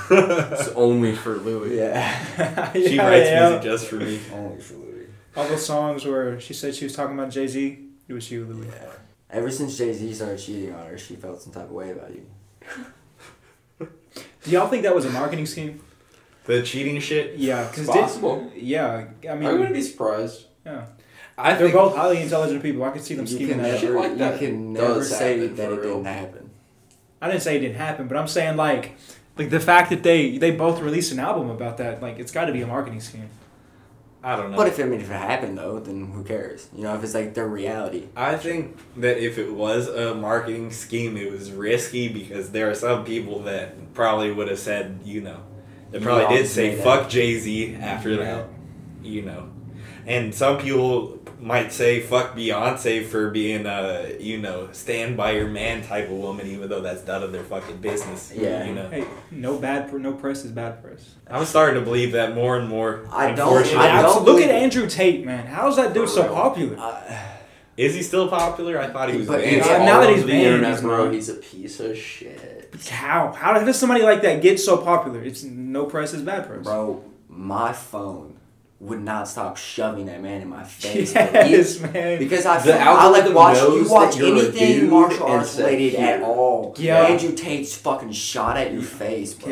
[0.51, 1.77] It's only for Louie.
[1.77, 2.71] yeah.
[2.73, 3.49] she Yeah, writes yeah.
[3.49, 5.07] music just for me Only for Louie.
[5.35, 8.45] All those songs where she said she was talking about Jay Z, it was you,
[8.45, 8.67] Louie.
[8.67, 8.91] Yeah.
[9.29, 12.11] Ever since Jay Z started cheating on her, she felt some type of way about
[12.13, 12.25] you.
[14.43, 15.81] Do y'all think that was a marketing scheme?
[16.45, 18.51] the cheating shit Yeah, It's because possible.
[18.55, 20.45] yeah, I mean, I wouldn't mean, be surprised.
[20.63, 20.85] yeah,
[21.39, 22.83] i they're think both highly intelligent people.
[22.83, 23.79] I could see them You scheming that.
[23.79, 26.51] shit never, like that you can never say that it didn't happen.
[27.19, 28.95] I didn't say it didn't happen, but I'm saying like,
[29.39, 32.45] like the fact that they they both released an album about that, like it's got
[32.45, 33.29] to be a marketing scheme.
[34.25, 36.67] I don't know But if I mean if it happened though, then who cares?
[36.75, 38.07] You know, if it's like their reality.
[38.15, 42.75] I think that if it was a marketing scheme, it was risky because there are
[42.75, 45.39] some people that probably would have said, you know,
[45.91, 47.07] they probably did say fuck.
[47.07, 48.47] Jay Z after that,
[49.03, 49.49] you know.
[50.07, 55.47] And some people might say fuck Beyonce for being a you know stand by your
[55.47, 58.33] man type of woman, even though that's none of their fucking business.
[58.35, 58.65] Yeah.
[58.65, 58.89] you know.
[58.89, 61.13] Hey, no bad, pr- no press is bad press.
[61.29, 63.05] I'm starting to believe that more and more.
[63.11, 65.45] I don't- I don't look at Andrew Tate, man.
[65.45, 66.77] How's that dude so popular?
[66.79, 67.17] Uh,
[67.77, 68.79] Is he still popular?
[68.79, 69.55] I thought he was But banned.
[69.57, 71.79] he's Yeah, All now that over he's the banned, internet, he's bro, he's a piece
[71.81, 72.73] of shit.
[72.89, 73.33] How?
[73.33, 75.21] How does somebody like that get so popular?
[75.21, 76.63] It's no press is bad press.
[76.63, 78.34] bro, my phone
[78.85, 81.13] would not stop shoving that man in my face.
[81.15, 81.91] Yes, bro.
[81.91, 82.19] man.
[82.19, 86.75] Because I, The I like algorithm watch you watch anything martial arts related at all.
[86.77, 87.03] Yeah.
[87.03, 89.49] Andrew Tate's fucking shot at your face, bro.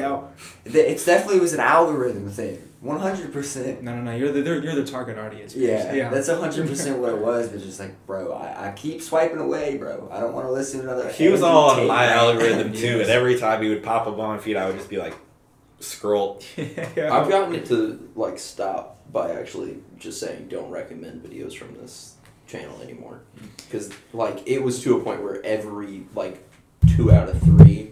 [0.65, 0.71] Yeah.
[0.71, 2.69] The- It's definitely was an algorithm thing.
[2.81, 3.81] One hundred percent.
[3.81, 4.13] No, no, no.
[4.15, 5.55] You're the they're- you're the target audience.
[5.55, 6.09] Yeah, yeah.
[6.09, 7.47] that's hundred percent what it was.
[7.49, 10.09] But just like, bro, I, I keep swiping away, bro.
[10.11, 11.09] I don't want to listen to another.
[11.09, 12.15] He was all on my rant.
[12.19, 13.01] algorithm too, Yes.
[13.03, 15.15] and every time he would pop up on my feed, I would just be like,
[15.79, 16.41] scroll.
[16.57, 17.09] yeah.
[17.17, 22.15] I've gotten it to like stop by actually just saying don't recommend videos from this
[22.47, 23.21] channel anymore
[23.65, 26.43] because like it was to a point where every like
[26.95, 27.91] two out of three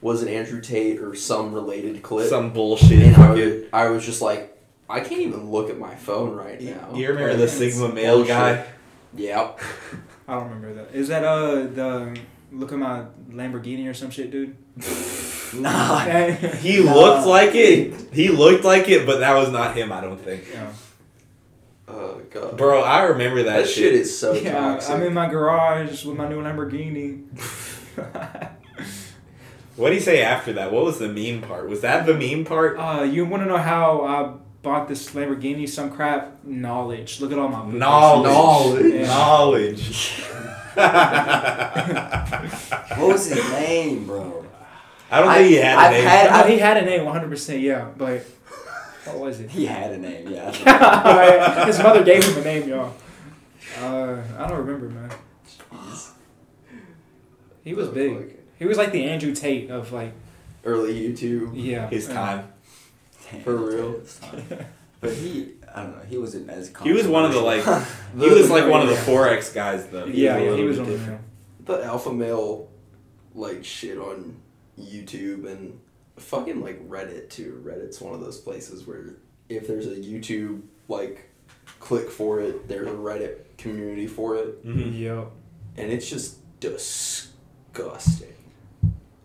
[0.00, 2.28] was an Andrew Tate or some related clip.
[2.28, 3.00] Some bullshit.
[3.02, 4.58] and I fucking- was, I was just like,
[4.90, 6.92] I can't even look at my phone right now.
[6.92, 8.28] You remember Like, the Sigma male bullshit.
[8.28, 8.66] guy?
[9.14, 9.60] Yep.
[10.26, 10.94] I don't remember that.
[10.94, 12.18] Is that uh the
[12.50, 14.56] look at my Lamborghini or some shit, dude?
[15.60, 16.00] Nah.
[16.30, 16.94] He Nah.
[16.94, 17.94] looked like it.
[18.12, 19.92] He looked like it, but that was not him.
[19.92, 20.44] I don't think.
[20.52, 20.72] Yeah.
[21.88, 22.56] Oh god.
[22.56, 24.94] Bro, I remember that, that shit is so yeah, toxic.
[24.94, 27.24] I'm in my garage with my new Lamborghini.
[29.74, 30.70] What did he say after that?
[30.70, 31.66] What was the meme part?
[31.66, 32.78] Was that the meme part?
[32.78, 35.66] uh, you want to know how I bought this Lamborghini?
[35.66, 37.22] Some crap knowledge.
[37.22, 38.92] Look at all my Knowledge.
[38.94, 39.06] Yeah.
[39.06, 40.22] Knowledge.
[42.98, 44.41] What was his name, bro?
[45.12, 46.04] I don't think he had a I've name.
[46.04, 47.28] had- I know he had a name, 100.
[47.30, 48.24] percent Yeah, but
[49.04, 49.50] what was it?
[49.58, 51.64] He had a name, yeah.
[51.66, 52.94] His mother gave him a name, y'all.
[53.80, 55.10] Uh, I don't remember, man.
[57.64, 58.38] He was big.
[58.58, 60.12] He was like the Andrew Tate of like,
[60.64, 61.52] Early YouTube.
[61.54, 61.88] yeah.
[61.88, 62.14] His yeah.
[62.14, 62.48] time.
[63.44, 64.00] For real?
[65.00, 66.04] But he, I don't know.
[66.04, 66.72] He wasn't as.
[66.80, 67.64] He was one of the like.
[68.16, 70.04] He was like one of the forex guys though.
[70.04, 71.20] Yeah, was yeah, he was bit on the different.
[71.66, 72.68] the alpha male
[73.34, 74.36] like shit on
[74.78, 75.78] YouTube and
[76.16, 77.62] fucking like Reddit too.
[77.64, 79.16] Reddit's one of those places where
[79.48, 81.28] if there's a YouTube like
[81.80, 84.98] click for it, there's a Reddit community for it, Mhm.
[84.98, 85.24] Yeah.
[85.76, 88.28] and it's just disgusting.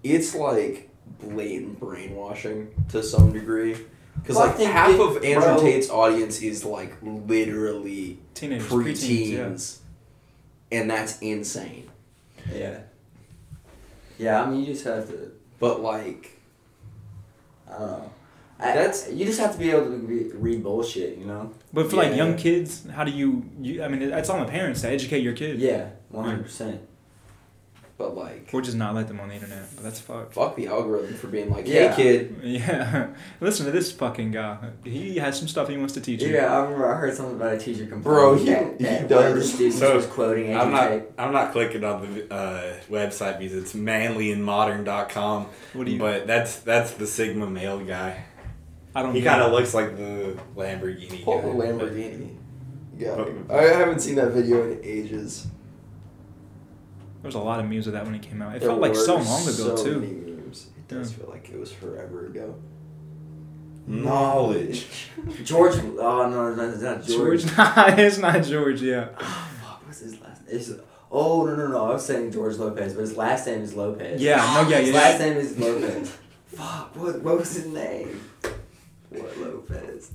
[0.03, 0.89] It's like
[1.19, 3.75] blatant brainwashing to some degree.
[4.21, 9.29] Because Well, like half it- of Andrew bro- Tate's audience is like literally Teenagers, preteens,
[9.37, 9.77] preteens,
[10.71, 11.89] and that's insane.
[12.53, 12.81] Yeah.
[14.17, 15.31] Yeah, I mean, you just have to.
[15.59, 16.39] But like,
[17.69, 18.11] I don't know.
[18.59, 21.51] I, That's- you just have to be able to re- read bullshit, you know.
[21.73, 23.83] But for like young kids, how do you, you?
[23.83, 25.59] I mean, it's on the parents to educate your kids.
[25.61, 26.81] Yeah, one hundred percent.
[27.97, 29.63] But like, Or just not let them on the internet.
[29.75, 30.33] But that's fucked.
[30.35, 31.93] fuck the algorithm for being like, Yeah.
[31.93, 33.07] hey kid, Yeah.
[33.41, 34.57] Listen to this fucking guy.
[34.83, 36.29] He has some stuff he wants to teach you.
[36.29, 39.09] Yeah, I remember I heard something about a teacher complaining Bro, he- that, he that
[39.09, 39.53] one of the does.
[39.53, 40.89] students So, was quoting I'm not.
[40.89, 41.03] Tate.
[41.17, 45.47] I'm not clicking on the uh, website because it's manlyandmodern.com.
[45.73, 45.99] What do you?
[45.99, 48.23] But that's that's the Sigma male guy.
[48.95, 49.13] I don't.
[49.13, 51.23] He kind of looks like the Lamborghini.
[51.23, 51.71] pull the guy.
[51.71, 52.35] Lamborghini.
[52.97, 55.47] Yeah, I haven't seen that video in ages.
[57.27, 58.55] There was a lot of memes of that when it came out.
[58.55, 59.99] It There felt like so long ago so too.
[59.99, 60.67] Many memes.
[60.77, 61.17] It does Yeah.
[61.17, 62.55] feel like it was forever ago.
[63.89, 64.05] Mm.
[64.05, 64.87] Knowledge.
[65.43, 65.75] George.
[65.99, 67.43] Oh no, no, it's not George.
[67.43, 68.81] George, nah, it's not George.
[68.81, 69.09] Yeah.
[69.19, 70.41] Ah, fuck, what's his last?
[70.47, 70.71] It's,
[71.11, 71.85] oh no no no!
[71.87, 74.21] I was saying George Lopez, but his last name is Lopez.
[74.21, 74.37] Yeah.
[74.37, 74.69] No.
[74.69, 74.77] Yeah.
[74.79, 74.95] His Yeah.
[74.95, 76.17] last name is Lopez.
[76.47, 78.21] Fuck, what what was his name?
[79.09, 80.11] What Lopez?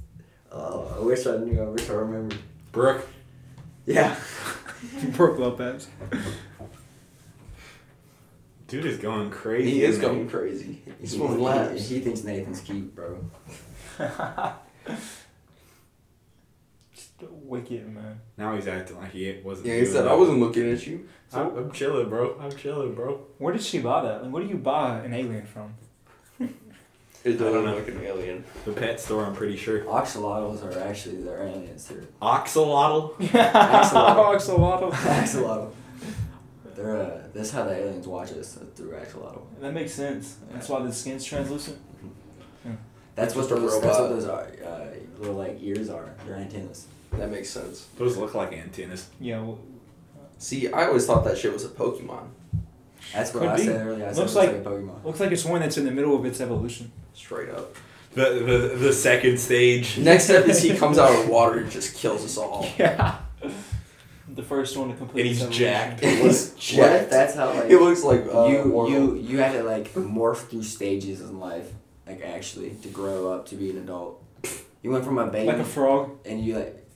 [0.50, 1.60] Oh, I wish I knew.
[1.62, 2.38] I wish I remembered.
[2.72, 3.06] Brooke.
[3.84, 4.16] Yeah.
[5.14, 5.88] Brooke Lopez.
[8.72, 9.70] Dude is going crazy.
[9.70, 10.08] He is man.
[10.08, 10.80] going crazy.
[10.98, 11.88] He's He, one he, laps.
[11.90, 13.22] he thinks Nathan's cute, bro.
[16.94, 18.18] Just wicked man.
[18.38, 19.66] Now he's acting like he wasn't.
[19.68, 20.12] Yeah, he said that.
[20.12, 21.06] I wasn't looking at you.
[21.34, 22.38] I'm, I'm chilling, bro.
[22.40, 23.20] I'm chilling, bro.
[23.36, 24.22] Where did she buy that?
[24.22, 25.74] Like, where do you buy an alien from?
[27.24, 27.76] It don't doesn't know.
[27.76, 28.44] look like an alien.
[28.64, 29.82] The pet store, I'm pretty sure.
[29.84, 32.06] Oxalotls are actually they're aliens too.
[32.22, 33.16] Oxalotl.
[33.18, 34.34] Axolotl.
[34.34, 34.90] Axolotl.
[34.92, 35.72] Axolotl.
[36.82, 39.42] They're uh, that's how the aliens watch us uh, through axolotl.
[39.60, 40.36] That makes sense.
[40.50, 41.78] That's why the skin's translucent.
[43.14, 43.80] That's what Just a those.
[43.82, 44.46] That's what those are.
[44.64, 44.86] Uh,
[45.18, 46.14] little like ears are.
[46.26, 46.86] They're antennas.
[47.12, 47.86] That makes sense.
[47.98, 49.08] Those look like antennas.
[49.20, 49.40] Yeah.
[49.42, 49.58] Well,
[50.38, 52.28] See, I always thought that shit was a Pokemon.
[53.12, 53.64] That's what Could I be.
[53.64, 54.06] said earlier.
[54.06, 55.04] I said Looks it like- like, a Pokemon.
[55.04, 56.90] looks like it's one that's in the middle of its evolution.
[57.14, 57.76] Straight up.
[58.14, 58.24] The
[58.70, 59.98] the, the second stage.
[59.98, 62.66] Next step is he comes out of water and just kills us all.
[62.78, 63.18] Yeah.
[64.42, 65.20] First one to complete.
[65.22, 65.66] And he's its evolution.
[65.66, 66.02] jacked.
[66.02, 68.90] It was What if that's how like It looks like uh, you Warhol.
[68.90, 71.70] you you had to like morph through stages in life,
[72.06, 74.22] like actually to grow up to be an adult.
[74.82, 76.10] You went from a baby Like a frog.
[76.24, 76.86] and you like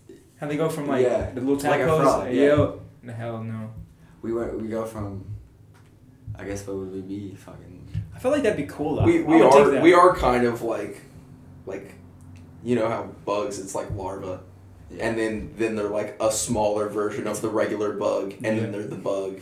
[0.40, 2.02] How they go from like Yeah, the little like a tadpoles?
[2.02, 2.42] frog, yeah.
[2.42, 3.70] Yo, the hell no.
[4.22, 5.24] we went we go from.
[6.38, 7.74] I guess what would we be fucking
[8.14, 9.04] I feel like that'd be cool though.
[9.04, 11.00] we we are we are kind of like
[11.66, 11.94] like
[12.64, 14.40] you know how bugs it's like larva
[15.00, 18.62] and then then they're like a smaller version of the regular bug and Yeah.
[18.62, 19.38] then they're the bug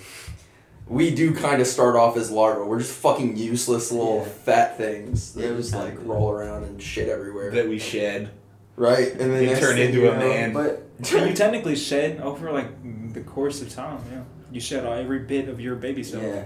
[0.87, 2.63] we do kind of start off as larvae.
[2.69, 4.33] we're just fucking useless little Yeah.
[4.33, 6.07] fat things that Yeah, just like good.
[6.07, 8.31] roll around and shit everywhere that we shed.
[8.77, 10.53] right and then You turn into a know- man.
[10.53, 12.69] But But you technically shed over like
[13.15, 13.99] the course of time.
[14.13, 14.21] Yeah,
[14.53, 16.23] you shed all, every bit of your baby self.
[16.23, 16.45] yeah,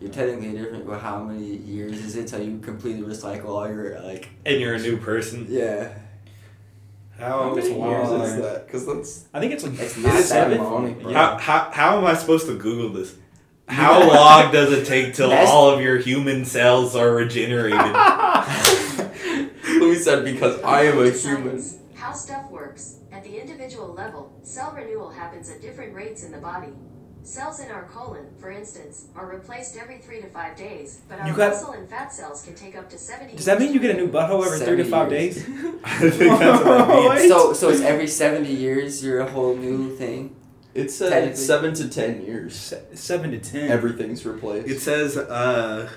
[0.00, 0.86] you're technically different.
[0.86, 4.28] But how many years is it till you completely recycle all your like?
[4.44, 5.46] And you're a new person.
[5.48, 5.88] Yeah,
[7.18, 8.22] how How many years wild.
[8.22, 10.60] is that because that's I think it's like It's not is seven.
[10.60, 11.12] ironic, bro.
[11.12, 13.14] how, how how am I supposed to Google this?
[13.68, 17.80] How long does it take till That's- all of your human cells are regenerated?
[19.80, 21.62] Louie said because I am a human
[21.94, 23.00] How stuff works.
[23.12, 26.68] At the individual level, cell renewal happens at different rates in the body.
[27.26, 31.26] Cells in our colon, for instance, are replaced every three to five days, but our
[31.28, 33.80] You got- muscle and fat cells can take up to 70 Does that mean you
[33.80, 35.34] get a new butthole every three to five years.
[35.34, 35.44] days?
[35.84, 37.28] I think that's what it means.
[37.32, 40.36] so so it's every seventy years you're a whole new thing.
[40.74, 41.36] it said Technically.
[41.42, 43.70] seven to ten years Se- Seven to ten.
[43.70, 45.88] everything's replaced It says, uh,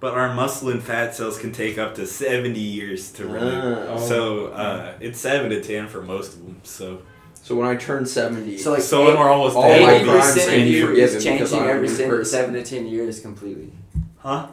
[0.00, 3.76] but our muscle and fat cells can take up to 70 years to renew.
[3.88, 3.96] Ah.
[3.96, 6.60] So uh, it's 7 to 10 for most of them.
[6.62, 7.00] So,
[7.44, 10.32] So when I turn 70, So like so when we're almost all my eighty crimes
[10.32, 13.20] percent can of be you forgiven is changing every new se- seven to ten years
[13.20, 13.70] completely.
[14.16, 14.48] Huh?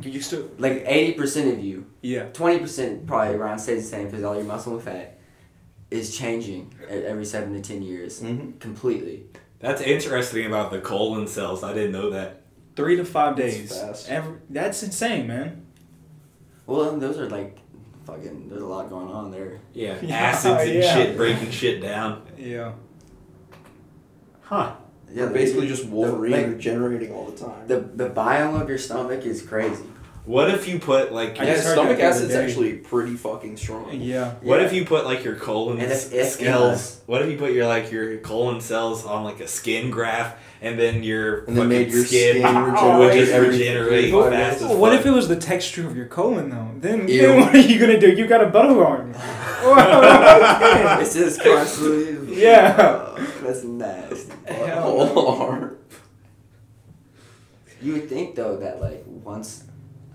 [0.00, 0.48] You used to.
[0.58, 2.26] Like eighty percent of you, Yeah.
[2.32, 5.18] twenty percent probably around stays the same because all your muscle and fat
[5.90, 8.60] is changing every seven to ten years Mhm.
[8.60, 9.24] completely.
[9.58, 11.64] That's interesting about the colon cells.
[11.64, 12.42] I didn't know that.
[12.76, 13.76] Three to five That's days.
[13.76, 14.08] fast.
[14.08, 15.62] Every, that's insane, man.
[16.68, 17.58] Well, those are like
[18.04, 18.48] fucking.
[18.48, 19.60] There's a lot going on there.
[19.72, 19.96] Yeah.
[20.02, 20.94] Yeah, Acids and yeah.
[20.94, 22.22] shit breaking shit down.
[22.36, 22.72] Yeah.
[24.42, 24.74] Huh.
[25.12, 27.66] Yeah, We're basically just Wolverine like- regenerating all the time.
[27.66, 29.84] The the biome of your stomach is crazy.
[30.26, 32.44] What if you put like I yeah, just heard stomach that the other acid's day.
[32.44, 33.90] actually pretty fucking strong.
[34.00, 34.34] Yeah.
[34.42, 37.00] What if you put like your colon And if- if cells?
[37.06, 40.78] What if you put your like your colon cells on like a skin graft, and
[40.78, 44.32] then your And then fucking made your skin, skin would regenerate just every regenerate five
[44.32, 44.70] fast days.
[44.70, 45.00] as what fuck.
[45.00, 46.68] if it was the texture of your colon though?
[46.78, 47.22] Then, Ew.
[47.22, 48.12] then what are you gonna do?
[48.12, 49.14] You got a butthole on you.
[51.02, 52.40] It's just constantly.
[52.42, 52.76] Yeah.
[52.78, 54.32] Uh, that's nasty.
[54.46, 55.76] Hell Whole arm.
[57.82, 59.64] You would think though that like once,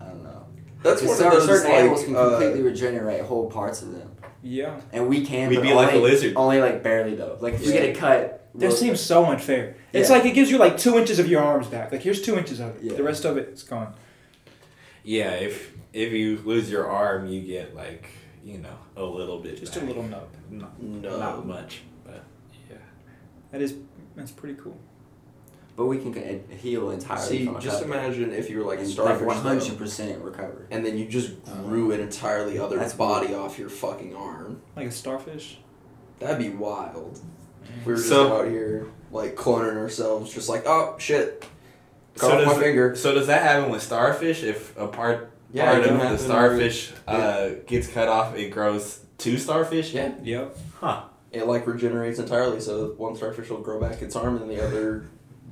[0.05, 0.45] I don't know.
[0.83, 3.81] That's Because one of certain, those certain animals like can uh, completely regenerate whole parts
[3.81, 4.11] of them,
[4.43, 4.79] Yeah.
[4.93, 5.49] and we can.
[5.49, 6.33] We'd but be like a lizard.
[6.35, 7.37] Only like barely though.
[7.41, 8.41] Like if you get a cut.
[8.55, 9.75] That real- seems so unfair.
[9.91, 11.91] It's like it gives you like two inches of your arms back.
[11.91, 12.83] Like here's two inches of it.
[12.83, 12.93] Yeah.
[12.93, 13.93] The rest of it's gone.
[15.03, 18.07] Yeah, if if you lose your arm, you get like
[18.43, 19.57] you know a little bit.
[19.59, 20.27] Just a little nub.
[20.49, 21.17] Not, No.
[21.19, 22.23] not much, but
[22.69, 22.77] yeah.
[23.51, 23.75] That is
[24.15, 24.77] that's pretty cool.
[25.75, 27.21] But we can heal entirely.
[27.25, 27.85] See, from a just cut.
[27.89, 30.67] imagine if you were like a starfish, Like one hundred percent recover.
[30.71, 34.61] and then you just grew an entirely other That's body off your fucking arm.
[34.75, 35.57] Like a starfish.
[36.19, 37.19] That'd be wild.
[37.79, 41.45] If we were just So- out here like cloning ourselves, just like oh shit,
[42.17, 42.95] cut So off my does, finger.
[42.95, 44.43] so does that happen with starfish?
[44.43, 49.01] If a part Yeah, part of the starfish with- uh, gets cut off, it grows
[49.17, 49.93] two starfish.
[49.93, 50.57] Yeah, Yep.
[50.79, 51.03] Huh.
[51.33, 52.61] it like regenerates entirely.
[52.61, 55.03] So one starfish will grow back its arm, and the other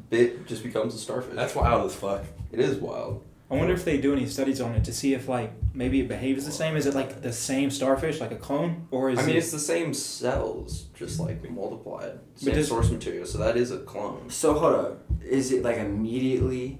[0.09, 1.35] bit just becomes a starfish.
[1.35, 2.23] That's wild as fuck.
[2.51, 3.23] it is wild.
[3.51, 6.07] I wonder if they do any studies on it to see if like maybe it
[6.07, 6.75] behaves the same.
[6.75, 9.39] Is it like the same starfish, like a clone, or is I mean, it?
[9.39, 12.19] it's the same cells, just like multiplied.
[12.35, 14.29] Same does- source material, so that is a clone.
[14.29, 15.03] So hold up.
[15.23, 16.79] Is it like immediately?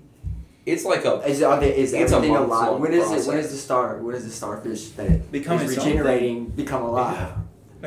[0.66, 2.72] It's like a Is are they, is It's a everything months alive?
[2.72, 3.28] long When is it?
[3.28, 3.52] When process.
[3.52, 3.98] the star?
[4.02, 5.98] When is the starfish that Become is its own thing.
[5.98, 7.34] regenerating become alive?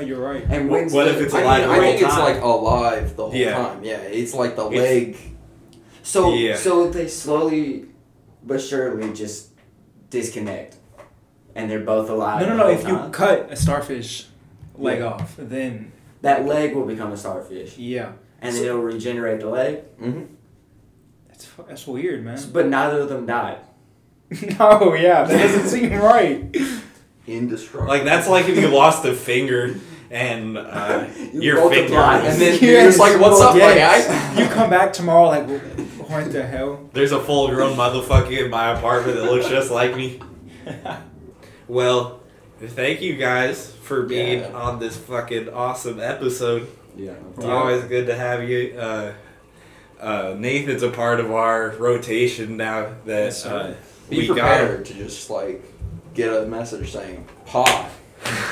[0.00, 0.44] You're right.
[0.48, 3.24] And when's what if it's I, alive mean, the I think it's like alive the
[3.24, 3.52] whole Yeah.
[3.56, 3.82] time.
[3.84, 5.16] Yeah, it's like the It's- leg.
[6.02, 6.56] So Yeah.
[6.56, 7.86] so they slowly
[8.44, 9.48] but surely just
[10.10, 10.76] disconnect,
[11.54, 12.40] and they're both alive.
[12.42, 12.68] No, no, no.
[12.68, 14.26] If you cut a starfish
[14.76, 15.06] leg Yeah.
[15.06, 15.90] off, then
[16.22, 19.80] that leg will become a starfish, yeah, and then it'll regenerate the leg.
[20.00, 20.22] Mm-hmm.
[21.28, 22.38] that's that's weird, man.
[22.52, 23.58] But neither of them died.
[24.58, 26.54] no, yeah, that doesn't seem right.
[27.26, 27.88] Indestructible.
[27.88, 29.76] Like that's like if you lost a finger
[30.10, 32.18] and uh, You your multiply.
[32.20, 32.28] finger.
[32.30, 32.62] and then Yes.
[32.62, 35.46] you're just like, "What's up, my guy?" You come back tomorrow, like,
[36.08, 36.88] what the hell?
[36.92, 40.20] There's a full grown motherfucker in my apartment that looks just like me.
[41.68, 42.20] Well,
[42.60, 44.52] thank you guys for being Yeah.
[44.52, 46.68] on this fucking awesome episode.
[46.96, 47.14] Yeah.
[47.36, 48.76] It's always good to have you.
[48.78, 49.12] Uh,
[50.00, 53.74] uh, Nathan's a part of our rotation now that Yes, uh,
[54.08, 54.34] Be we got.
[54.34, 55.64] prepared to just like
[56.16, 57.86] get a message saying pod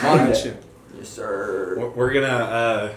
[0.02, 0.32] Monday.
[0.32, 0.56] Gotcha.
[0.96, 1.74] Yes, sir.
[1.78, 2.92] We're- We're gonna uh,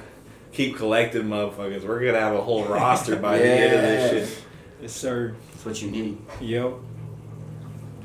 [0.52, 1.84] keep collecting motherfuckers.
[1.88, 4.44] We're gonna have a whole roster by the end of this shit.
[4.82, 5.36] Yes, sir.
[5.54, 6.18] That's what you need.
[6.40, 6.84] Yo.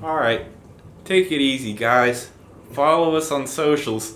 [0.02, 0.46] All right,
[1.04, 2.30] take it easy, guys.
[2.72, 4.14] Follow us on socials.